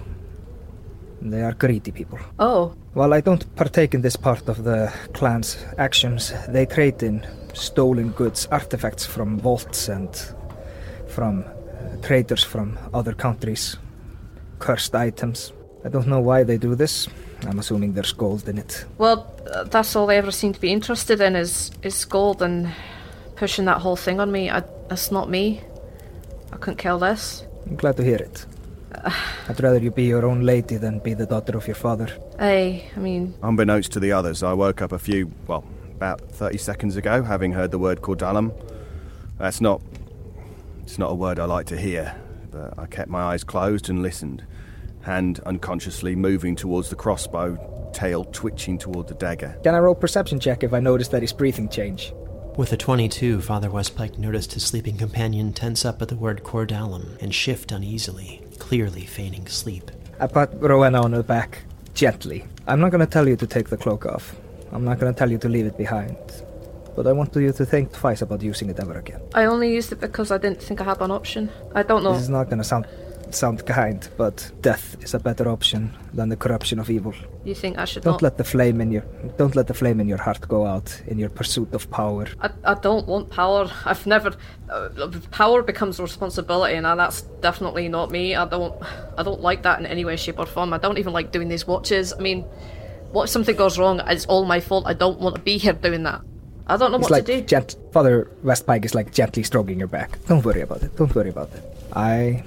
They 1.21 1.41
are 1.41 1.53
greedy 1.53 1.91
people. 1.91 2.19
Oh, 2.39 2.73
While 2.93 3.13
I 3.13 3.21
don't 3.21 3.45
partake 3.55 3.93
in 3.93 4.01
this 4.01 4.15
part 4.15 4.47
of 4.49 4.63
the 4.63 4.91
clan's 5.13 5.57
actions, 5.77 6.33
they 6.47 6.65
trade 6.65 7.03
in 7.03 7.25
stolen 7.53 8.11
goods, 8.11 8.47
artifacts 8.51 9.05
from 9.05 9.37
vaults 9.39 9.89
and 9.89 10.09
from 11.07 11.43
uh, 11.43 11.97
traders 12.01 12.43
from 12.43 12.77
other 12.93 13.13
countries, 13.13 13.77
cursed 14.59 14.95
items. 14.95 15.51
I 15.85 15.89
don't 15.89 16.07
know 16.07 16.19
why 16.21 16.43
they 16.43 16.57
do 16.57 16.75
this. 16.75 17.07
I'm 17.47 17.59
assuming 17.59 17.93
there's 17.93 18.13
gold 18.13 18.47
in 18.49 18.57
it. 18.57 18.85
well, 18.97 19.25
that's 19.71 19.95
all 19.95 20.05
they 20.07 20.17
ever 20.17 20.31
seem 20.31 20.53
to 20.53 20.59
be 20.59 20.71
interested 20.71 21.21
in 21.21 21.35
is 21.35 21.71
is 21.83 22.05
gold 22.05 22.41
and 22.41 22.67
pushing 23.35 23.65
that 23.65 23.81
whole 23.81 23.95
thing 23.95 24.19
on 24.19 24.31
me. 24.31 24.49
I, 24.49 24.61
that's 24.89 25.11
not 25.11 25.29
me. 25.29 25.61
I 26.51 26.57
couldn't 26.57 26.77
kill 26.77 26.99
this. 26.99 27.45
I'm 27.65 27.75
glad 27.77 27.95
to 27.97 28.03
hear 28.03 28.17
it. 28.17 28.45
I'd 29.47 29.61
rather 29.61 29.79
you 29.79 29.91
be 29.91 30.05
your 30.05 30.25
own 30.25 30.41
lady 30.41 30.77
than 30.77 30.99
be 30.99 31.13
the 31.13 31.25
daughter 31.25 31.57
of 31.57 31.67
your 31.67 31.75
father. 31.75 32.09
Aye, 32.39 32.83
I 32.95 32.99
mean, 32.99 33.33
Unbeknownst 33.43 33.91
to 33.93 33.99
the 33.99 34.11
others, 34.11 34.43
I 34.43 34.53
woke 34.53 34.81
up 34.81 34.91
a 34.91 34.99
few, 34.99 35.31
well, 35.47 35.63
about 35.95 36.21
30 36.21 36.57
seconds 36.57 36.95
ago, 36.95 37.23
having 37.23 37.51
heard 37.51 37.71
the 37.71 37.79
word 37.79 38.01
Cordalum. 38.01 38.53
That's 39.37 39.61
not. 39.61 39.81
It's 40.83 40.97
not 40.97 41.11
a 41.11 41.15
word 41.15 41.39
I 41.39 41.45
like 41.45 41.67
to 41.67 41.77
hear, 41.77 42.15
but 42.51 42.73
I 42.79 42.87
kept 42.87 43.09
my 43.09 43.21
eyes 43.21 43.43
closed 43.43 43.89
and 43.89 44.01
listened, 44.01 44.43
hand 45.01 45.39
unconsciously 45.45 46.15
moving 46.15 46.55
towards 46.55 46.89
the 46.89 46.95
crossbow, 46.95 47.91
tail 47.93 48.23
twitching 48.25 48.77
toward 48.77 49.07
the 49.07 49.13
dagger. 49.13 49.55
Can 49.63 49.75
I 49.75 49.79
roll 49.79 49.93
perception 49.93 50.39
check 50.39 50.63
if 50.63 50.73
I 50.73 50.79
notice 50.79 51.09
that 51.09 51.21
his 51.21 51.33
breathing 51.33 51.69
change? 51.69 52.11
With 52.57 52.73
a 52.73 52.77
22, 52.77 53.41
Father 53.41 53.69
Westpike 53.69 54.17
noticed 54.17 54.53
his 54.53 54.65
sleeping 54.65 54.97
companion 54.97 55.53
tense 55.53 55.85
up 55.85 56.01
at 56.01 56.07
the 56.07 56.15
word 56.15 56.43
Cordalum 56.43 57.21
and 57.21 57.33
shift 57.33 57.71
uneasily, 57.71 58.41
clearly 58.59 59.05
feigning 59.05 59.47
sleep. 59.47 59.89
I 60.19 60.27
pat 60.27 60.49
Rowena 60.61 61.01
on 61.01 61.11
the 61.11 61.23
back, 61.23 61.63
gently. 61.93 62.45
I'm 62.67 62.79
not 62.79 62.91
gonna 62.91 63.07
tell 63.07 63.27
you 63.27 63.35
to 63.37 63.47
take 63.47 63.69
the 63.69 63.77
cloak 63.77 64.05
off. 64.05 64.35
I'm 64.71 64.83
not 64.83 64.99
gonna 64.99 65.13
tell 65.13 65.31
you 65.31 65.37
to 65.39 65.49
leave 65.49 65.65
it 65.65 65.77
behind. 65.77 66.17
But 66.95 67.07
I 67.07 67.13
want 67.13 67.35
you 67.35 67.51
to 67.51 67.65
think 67.65 67.93
twice 67.93 68.21
about 68.21 68.41
using 68.41 68.69
it 68.69 68.79
ever 68.79 68.97
again. 68.97 69.21
I 69.33 69.45
only 69.45 69.73
used 69.73 69.91
it 69.91 70.01
because 70.01 70.31
I 70.31 70.37
didn't 70.37 70.61
think 70.61 70.81
I 70.81 70.83
had 70.83 71.01
an 71.01 71.11
option. 71.11 71.49
I 71.73 71.83
don't 71.83 72.03
know. 72.03 72.13
This 72.13 72.23
is 72.23 72.29
not 72.29 72.49
gonna 72.49 72.63
sound 72.63 72.85
sound 73.35 73.65
kind, 73.65 74.07
but 74.17 74.51
death 74.61 74.95
is 75.01 75.13
a 75.13 75.19
better 75.19 75.47
option 75.49 75.91
than 76.13 76.29
the 76.29 76.35
corruption 76.35 76.79
of 76.79 76.89
evil. 76.89 77.13
You 77.45 77.55
think 77.55 77.77
I 77.77 77.85
should 77.85 78.03
Don't 78.03 78.13
not? 78.13 78.21
let 78.21 78.37
the 78.37 78.43
flame 78.43 78.81
in 78.81 78.91
your 78.91 79.03
don't 79.37 79.55
let 79.55 79.67
the 79.67 79.73
flame 79.73 79.99
in 79.99 80.07
your 80.07 80.17
heart 80.17 80.47
go 80.47 80.65
out 80.65 81.01
in 81.07 81.17
your 81.19 81.29
pursuit 81.29 81.73
of 81.73 81.89
power. 81.91 82.27
I, 82.41 82.49
I 82.63 82.73
don't 82.75 83.07
want 83.07 83.29
power. 83.29 83.69
I've 83.85 84.05
never. 84.05 84.33
Uh, 84.69 84.89
power 85.31 85.61
becomes 85.63 85.99
responsibility, 85.99 86.75
and 86.75 86.85
that's 86.85 87.21
definitely 87.41 87.87
not 87.89 88.11
me. 88.11 88.35
I 88.35 88.45
don't. 88.45 88.75
I 89.17 89.23
don't 89.23 89.41
like 89.41 89.63
that 89.63 89.79
in 89.79 89.85
any 89.85 90.05
way, 90.05 90.15
shape, 90.17 90.39
or 90.39 90.45
form. 90.45 90.73
I 90.73 90.77
don't 90.77 90.97
even 90.97 91.13
like 91.13 91.31
doing 91.31 91.49
these 91.49 91.65
watches. 91.65 92.13
I 92.13 92.19
mean, 92.19 92.43
what 93.11 93.23
if 93.23 93.29
something 93.29 93.55
goes 93.55 93.79
wrong? 93.79 94.01
It's 94.07 94.25
all 94.25 94.45
my 94.45 94.59
fault. 94.59 94.85
I 94.87 94.93
don't 94.93 95.19
want 95.19 95.35
to 95.35 95.41
be 95.41 95.57
here 95.57 95.73
doing 95.73 96.03
that. 96.03 96.21
I 96.67 96.77
don't 96.77 96.91
know 96.91 96.97
It's 96.97 97.05
what 97.09 97.11
like 97.11 97.25
to 97.25 97.41
do. 97.41 97.47
gent- 97.47 97.77
Father 97.91 98.29
Westpike 98.43 98.85
is 98.85 98.93
like 98.93 99.11
gently 99.11 99.41
stroking 99.41 99.79
your 99.79 99.87
back. 99.87 100.23
Don't 100.27 100.45
worry 100.45 100.61
about 100.61 100.83
it. 100.83 100.95
Don't 100.97 101.13
worry 101.15 101.29
about 101.29 101.51
it. 101.53 101.63
I 101.93 102.43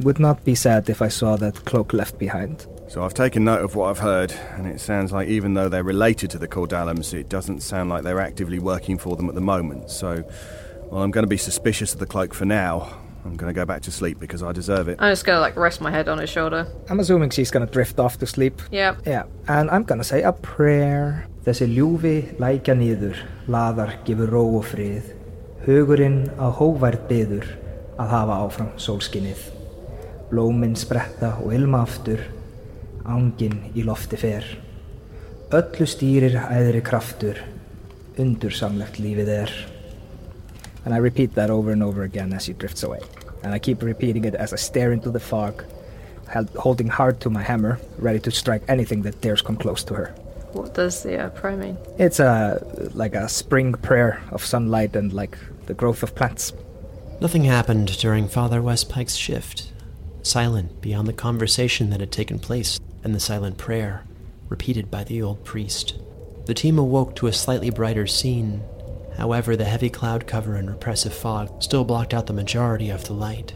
would 0.00 0.18
not 0.18 0.44
be 0.44 0.54
sad 0.54 0.88
if 0.88 1.00
I 1.02 1.08
saw 1.08 1.36
that 1.36 1.64
cloak 1.64 1.92
left 1.92 2.18
behind. 2.18 2.66
So 2.88 3.02
I've 3.02 3.14
taken 3.14 3.44
note 3.44 3.62
of 3.62 3.74
what 3.74 3.90
I've 3.90 3.98
heard, 3.98 4.32
and 4.56 4.66
it 4.66 4.80
sounds 4.80 5.10
like 5.12 5.28
even 5.28 5.54
though 5.54 5.68
they're 5.68 5.82
related 5.82 6.30
to 6.30 6.38
the 6.38 6.48
Cordalums, 6.48 7.14
it 7.14 7.28
doesn't 7.28 7.60
sound 7.60 7.90
like 7.90 8.02
they're 8.02 8.20
actively 8.20 8.58
working 8.58 8.98
for 8.98 9.16
them 9.16 9.28
at 9.28 9.34
the 9.34 9.40
moment. 9.40 9.90
So, 9.90 10.22
well, 10.90 11.02
I'm 11.02 11.10
going 11.10 11.24
to 11.24 11.28
be 11.28 11.38
suspicious 11.38 11.92
of 11.94 11.98
the 11.98 12.06
cloak 12.06 12.34
for 12.34 12.44
now. 12.44 13.00
I'm 13.24 13.36
going 13.36 13.52
to 13.52 13.58
go 13.58 13.64
back 13.64 13.80
to 13.82 13.90
sleep 13.90 14.20
because 14.20 14.42
I 14.42 14.52
deserve 14.52 14.88
it. 14.88 14.98
I'm 15.00 15.10
just 15.10 15.24
gonna 15.24 15.40
like 15.40 15.56
rest 15.56 15.80
my 15.80 15.90
head 15.90 16.08
on 16.08 16.18
his 16.18 16.28
shoulder. 16.28 16.66
I'm 16.90 17.00
assuming 17.00 17.30
she's 17.30 17.50
gonna 17.50 17.66
drift 17.66 17.98
off 17.98 18.18
to 18.18 18.26
sleep. 18.26 18.60
Yeah. 18.70 18.96
Yeah, 19.06 19.24
and 19.48 19.70
I'm 19.70 19.84
gonna 19.84 20.04
say 20.04 20.22
a 20.22 20.32
prayer. 20.32 21.26
Þessi 21.46 21.68
ljúfi 21.72 22.36
lækja 22.38 22.76
niður, 22.76 23.16
laðar 23.48 23.96
gefur 24.04 24.28
ró 24.28 24.44
og 24.58 24.68
frið. 24.68 25.14
Hugurinn 25.64 26.28
á 26.36 26.52
hóvært 26.52 27.08
byður 27.08 27.48
að 27.96 28.12
hafa 28.12 28.38
áfram 28.44 28.72
sólskinnið. 28.76 29.53
Blómin 30.34 30.72
spretta 30.74 31.36
og 31.44 31.52
ilma 31.54 31.84
aftur, 31.84 32.18
ángin 33.06 33.68
í 33.78 33.84
lofti 33.86 34.18
fer. 34.18 34.46
Öllu 35.54 35.86
stýrir 35.86 36.34
æðri 36.40 36.80
kraftur, 36.82 37.38
undursamlegt 38.18 38.98
lífið 38.98 39.30
er. 39.30 39.52
And 40.84 40.92
I 40.92 40.98
repeat 40.98 41.36
that 41.36 41.50
over 41.50 41.70
and 41.70 41.84
over 41.84 42.02
again 42.02 42.32
as 42.32 42.44
she 42.44 42.52
drifts 42.52 42.82
away. 42.82 42.98
And 43.44 43.54
I 43.54 43.60
keep 43.60 43.80
repeating 43.82 44.24
it 44.24 44.34
as 44.34 44.52
I 44.52 44.56
stare 44.56 44.90
into 44.90 45.12
the 45.12 45.20
fog, 45.20 45.62
holding 46.56 46.88
hard 46.88 47.20
to 47.20 47.30
my 47.30 47.42
hammer, 47.42 47.78
ready 47.98 48.18
to 48.18 48.32
strike 48.32 48.64
anything 48.66 49.02
that 49.02 49.20
dares 49.20 49.40
come 49.40 49.56
close 49.56 49.84
to 49.84 49.94
her. 49.94 50.08
What 50.52 50.74
does 50.74 51.04
the 51.04 51.16
uh, 51.16 51.28
prayer 51.30 51.56
mean? 51.56 51.78
It's 51.96 52.18
a 52.18 52.60
like 52.94 53.14
a 53.14 53.28
spring 53.28 53.74
prayer 53.74 54.20
of 54.32 54.44
sunlight 54.44 54.96
and 54.96 55.12
like 55.12 55.38
the 55.66 55.74
growth 55.74 56.02
of 56.02 56.16
plants. 56.16 56.52
Nothing 57.20 57.44
happened 57.44 57.96
during 57.98 58.26
Father 58.26 58.60
Westpike's 58.60 59.14
shift. 59.14 59.70
Silent 60.24 60.80
beyond 60.80 61.06
the 61.06 61.12
conversation 61.12 61.90
that 61.90 62.00
had 62.00 62.10
taken 62.10 62.38
place 62.38 62.80
and 63.04 63.14
the 63.14 63.20
silent 63.20 63.58
prayer 63.58 64.04
repeated 64.48 64.90
by 64.90 65.04
the 65.04 65.20
old 65.20 65.44
priest. 65.44 65.98
The 66.46 66.54
team 66.54 66.78
awoke 66.78 67.14
to 67.16 67.26
a 67.26 67.32
slightly 67.32 67.68
brighter 67.68 68.06
scene. 68.06 68.62
However, 69.18 69.54
the 69.54 69.66
heavy 69.66 69.90
cloud 69.90 70.26
cover 70.26 70.56
and 70.56 70.68
repressive 70.70 71.12
fog 71.12 71.62
still 71.62 71.84
blocked 71.84 72.14
out 72.14 72.26
the 72.26 72.32
majority 72.32 72.88
of 72.88 73.04
the 73.04 73.12
light. 73.12 73.54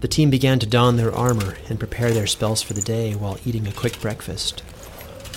The 0.00 0.08
team 0.08 0.30
began 0.30 0.58
to 0.60 0.66
don 0.66 0.96
their 0.96 1.14
armor 1.14 1.56
and 1.68 1.78
prepare 1.78 2.12
their 2.12 2.26
spells 2.26 2.62
for 2.62 2.72
the 2.72 2.80
day 2.80 3.14
while 3.14 3.38
eating 3.44 3.68
a 3.68 3.72
quick 3.72 4.00
breakfast. 4.00 4.62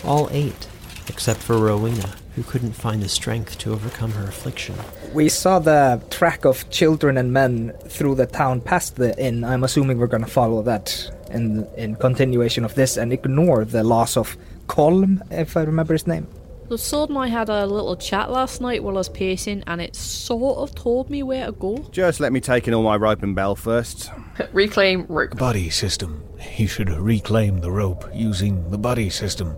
All 0.06 0.30
ate, 0.32 0.70
except 1.10 1.42
for 1.42 1.58
Rowena, 1.58 2.16
who 2.36 2.44
couldn't 2.44 2.74
find 2.74 3.02
the 3.02 3.10
strength 3.10 3.58
to 3.60 3.74
overcome 3.74 4.12
her 4.12 4.24
affliction. 4.24 4.76
We 5.14 5.30
saw 5.30 5.60
the 5.60 6.02
track 6.10 6.46
of 6.46 6.70
children 6.70 7.18
and 7.18 7.34
men 7.34 7.74
through 7.88 8.16
the 8.16 8.26
town 8.26 8.62
past 8.62 8.96
the 8.96 9.18
inn. 9.24 9.44
I'm 9.44 9.64
assuming 9.64 9.98
we're 9.98 10.08
going 10.08 10.24
to 10.24 10.30
follow 10.30 10.62
that 10.64 11.10
in 11.30 11.68
in 11.78 11.96
continuation 11.96 12.66
of 12.66 12.76
this 12.76 12.98
and 12.98 13.12
ignore 13.12 13.66
the 13.66 13.84
loss 13.84 14.18
of 14.18 14.38
Colm, 14.68 15.22
if 15.32 15.58
I 15.58 15.64
remember 15.64 15.94
his 15.94 16.08
name. 16.08 16.28
The 16.70 16.78
sword 16.78 17.10
and 17.10 17.20
I 17.20 17.28
had 17.28 17.50
a 17.50 17.66
little 17.66 17.98
chat 17.98 18.32
last 18.32 18.62
night 18.62 18.82
while 18.82 18.96
I 18.96 19.00
was 19.00 19.10
pacing, 19.10 19.62
and 19.68 19.82
it 19.82 19.94
sort 19.94 20.60
of 20.60 20.74
told 20.74 21.10
me 21.10 21.22
where 21.22 21.48
to 21.48 21.52
go. 21.52 21.80
Just 21.92 22.22
let 22.22 22.32
me 22.32 22.40
take 22.40 22.66
in 22.66 22.74
all 22.74 22.84
my 22.84 22.96
rope 22.96 23.24
and 23.24 23.36
bell 23.36 23.58
first. 23.58 24.10
Reclaim 24.54 25.06
rope. 25.10 25.38
Buddy 25.38 25.70
system. 25.70 26.24
You 26.56 26.68
should 26.68 26.90
reclaim 26.90 27.60
the 27.60 27.72
rope 27.72 28.10
using 28.14 28.72
the 28.72 28.78
body 28.78 29.10
system. 29.10 29.58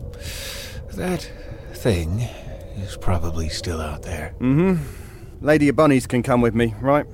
That 0.93 1.29
thing 1.73 2.27
is 2.77 2.97
probably 2.97 3.49
still 3.49 3.81
out 3.81 4.03
there. 4.03 4.33
Mm 4.39 4.77
hmm. 4.77 5.45
Lady 5.45 5.67
of 5.69 5.75
Bunnies 5.75 6.07
can 6.07 6.23
come 6.23 6.41
with 6.41 6.55
me, 6.55 6.73
right? 6.79 7.05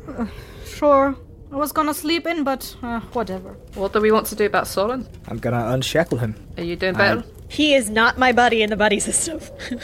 Sure. 0.66 1.16
I 1.52 1.56
was 1.56 1.72
gonna 1.72 1.96
sleep 1.96 2.28
in, 2.28 2.44
but 2.44 2.76
uh, 2.84 3.00
whatever. 3.14 3.58
What 3.74 3.92
do 3.92 4.02
we 4.02 4.12
want 4.12 4.28
to 4.28 4.36
do 4.36 4.46
about 4.46 4.68
Soren? 4.68 5.08
I'm 5.28 5.40
gonna 5.40 5.70
unshackle 5.74 6.20
him. 6.20 6.36
Are 6.58 6.64
you 6.64 6.76
doing 6.76 6.94
better? 6.94 7.24
He 7.48 7.74
is 7.74 7.90
not 7.90 8.20
my 8.20 8.32
buddy 8.32 8.62
in 8.62 8.70
the 8.70 8.78
buddy 8.78 9.00
system. 9.00 9.40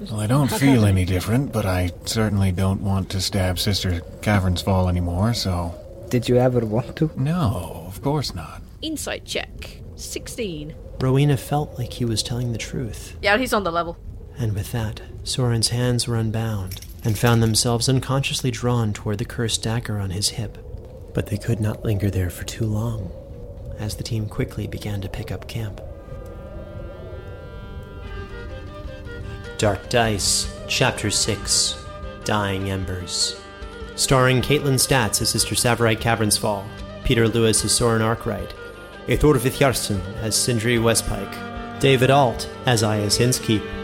Well, 0.00 0.20
I 0.20 0.26
don't 0.26 0.50
feel 0.50 0.86
any 0.86 1.04
different, 1.04 1.52
but 1.52 1.66
I 1.66 1.90
certainly 2.06 2.52
don't 2.52 2.80
want 2.80 3.10
to 3.10 3.20
stab 3.20 3.58
Sister 3.58 4.00
Cavernsfall 4.22 4.88
anymore, 4.88 5.34
so. 5.34 5.74
Did 6.08 6.26
you 6.26 6.38
ever 6.38 6.60
want 6.60 6.96
to? 6.96 7.10
No, 7.16 7.84
of 7.86 8.00
course 8.00 8.34
not. 8.34 8.62
Insight 8.80 9.26
check. 9.26 9.82
16. 9.96 10.74
Rowena 11.00 11.36
felt 11.36 11.78
like 11.78 11.92
he 11.92 12.06
was 12.06 12.22
telling 12.22 12.52
the 12.52 12.58
truth, 12.58 13.14
Yeah, 13.20 13.36
he's 13.36 13.52
on 13.52 13.62
the 13.62 13.70
level. 13.70 13.98
And 14.40 14.54
with 14.54 14.72
that, 14.72 15.02
Soren's 15.22 15.68
hands 15.68 16.08
were 16.08 16.16
unbound 16.16 16.80
and 17.04 17.18
found 17.18 17.42
themselves 17.42 17.90
unconsciously 17.90 18.50
drawn 18.50 18.94
toward 18.94 19.18
the 19.18 19.26
cursed 19.26 19.62
dagger 19.62 19.98
on 19.98 20.10
his 20.10 20.30
hip. 20.30 20.56
But 21.12 21.26
they 21.26 21.36
could 21.36 21.60
not 21.60 21.84
linger 21.84 22.10
there 22.10 22.30
for 22.30 22.44
too 22.44 22.64
long, 22.64 23.12
as 23.78 23.96
the 23.96 24.02
team 24.02 24.26
quickly 24.26 24.66
began 24.66 25.02
to 25.02 25.10
pick 25.10 25.30
up 25.30 25.46
camp. 25.46 25.82
Dark 29.58 29.90
Dice, 29.90 30.50
Chapter 30.68 31.10
6 31.10 31.84
Dying 32.24 32.70
Embers. 32.70 33.38
Starring 33.94 34.40
Kaitlin 34.40 34.78
Statz 34.78 35.20
as 35.20 35.28
Sister 35.28 35.54
Tsavorite 35.54 36.00
Cavernsfall, 36.00 36.64
Peter 37.04 37.28
Lewis 37.28 37.62
as 37.62 37.72
Soren 37.72 38.00
Arkwright, 38.00 38.54
Eyþór 39.06 39.36
Viðarsson 39.36 40.00
as 40.22 40.34
Sindri 40.34 40.78
Westpike, 40.78 41.78
David 41.80 42.10
Ault 42.10 42.48
as 42.64 42.82
Iaus 42.82 43.18
Innskeep, 43.18 43.79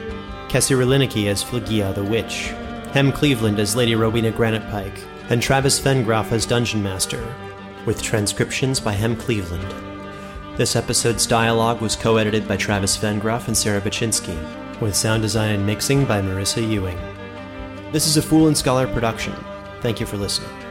Kessi 0.48 0.76
Riliniki 0.76 1.26
as 1.26 1.42
Flygia 1.42 1.94
the 1.94 2.04
Witch, 2.04 2.54
Hem 2.92 3.10
Cleveland 3.10 3.58
as 3.58 3.74
Lady 3.74 3.94
Rowena 3.94 4.30
Granitepike, 4.30 5.04
and 5.28 5.42
Travis 5.42 5.80
Vengroff 5.80 6.30
as 6.30 6.46
Dungeon 6.46 6.82
Master, 6.82 7.22
with 7.84 8.00
transcriptions 8.00 8.78
by 8.78 8.92
Hem 8.92 9.16
Cleveland. 9.16 9.74
This 10.56 10.76
episode's 10.76 11.26
dialogue 11.26 11.80
was 11.80 11.96
co 11.96 12.16
edited 12.16 12.46
by 12.46 12.56
Travis 12.56 12.96
Vengroff 12.96 13.48
and 13.48 13.56
Sarah 13.56 13.80
Buchynski, 13.80 14.80
with 14.80 14.94
sound 14.94 15.22
design 15.22 15.54
and 15.54 15.66
mixing 15.66 16.04
by 16.04 16.22
Marisa 16.22 16.66
Ewing. 16.66 16.98
This 17.92 18.06
is 18.06 18.16
a 18.16 18.22
Fool 18.22 18.46
and 18.46 18.56
Scholar 18.56 18.86
production. 18.86 19.34
Thank 19.80 20.00
you 20.00 20.06
for 20.06 20.16
listening. 20.16 20.65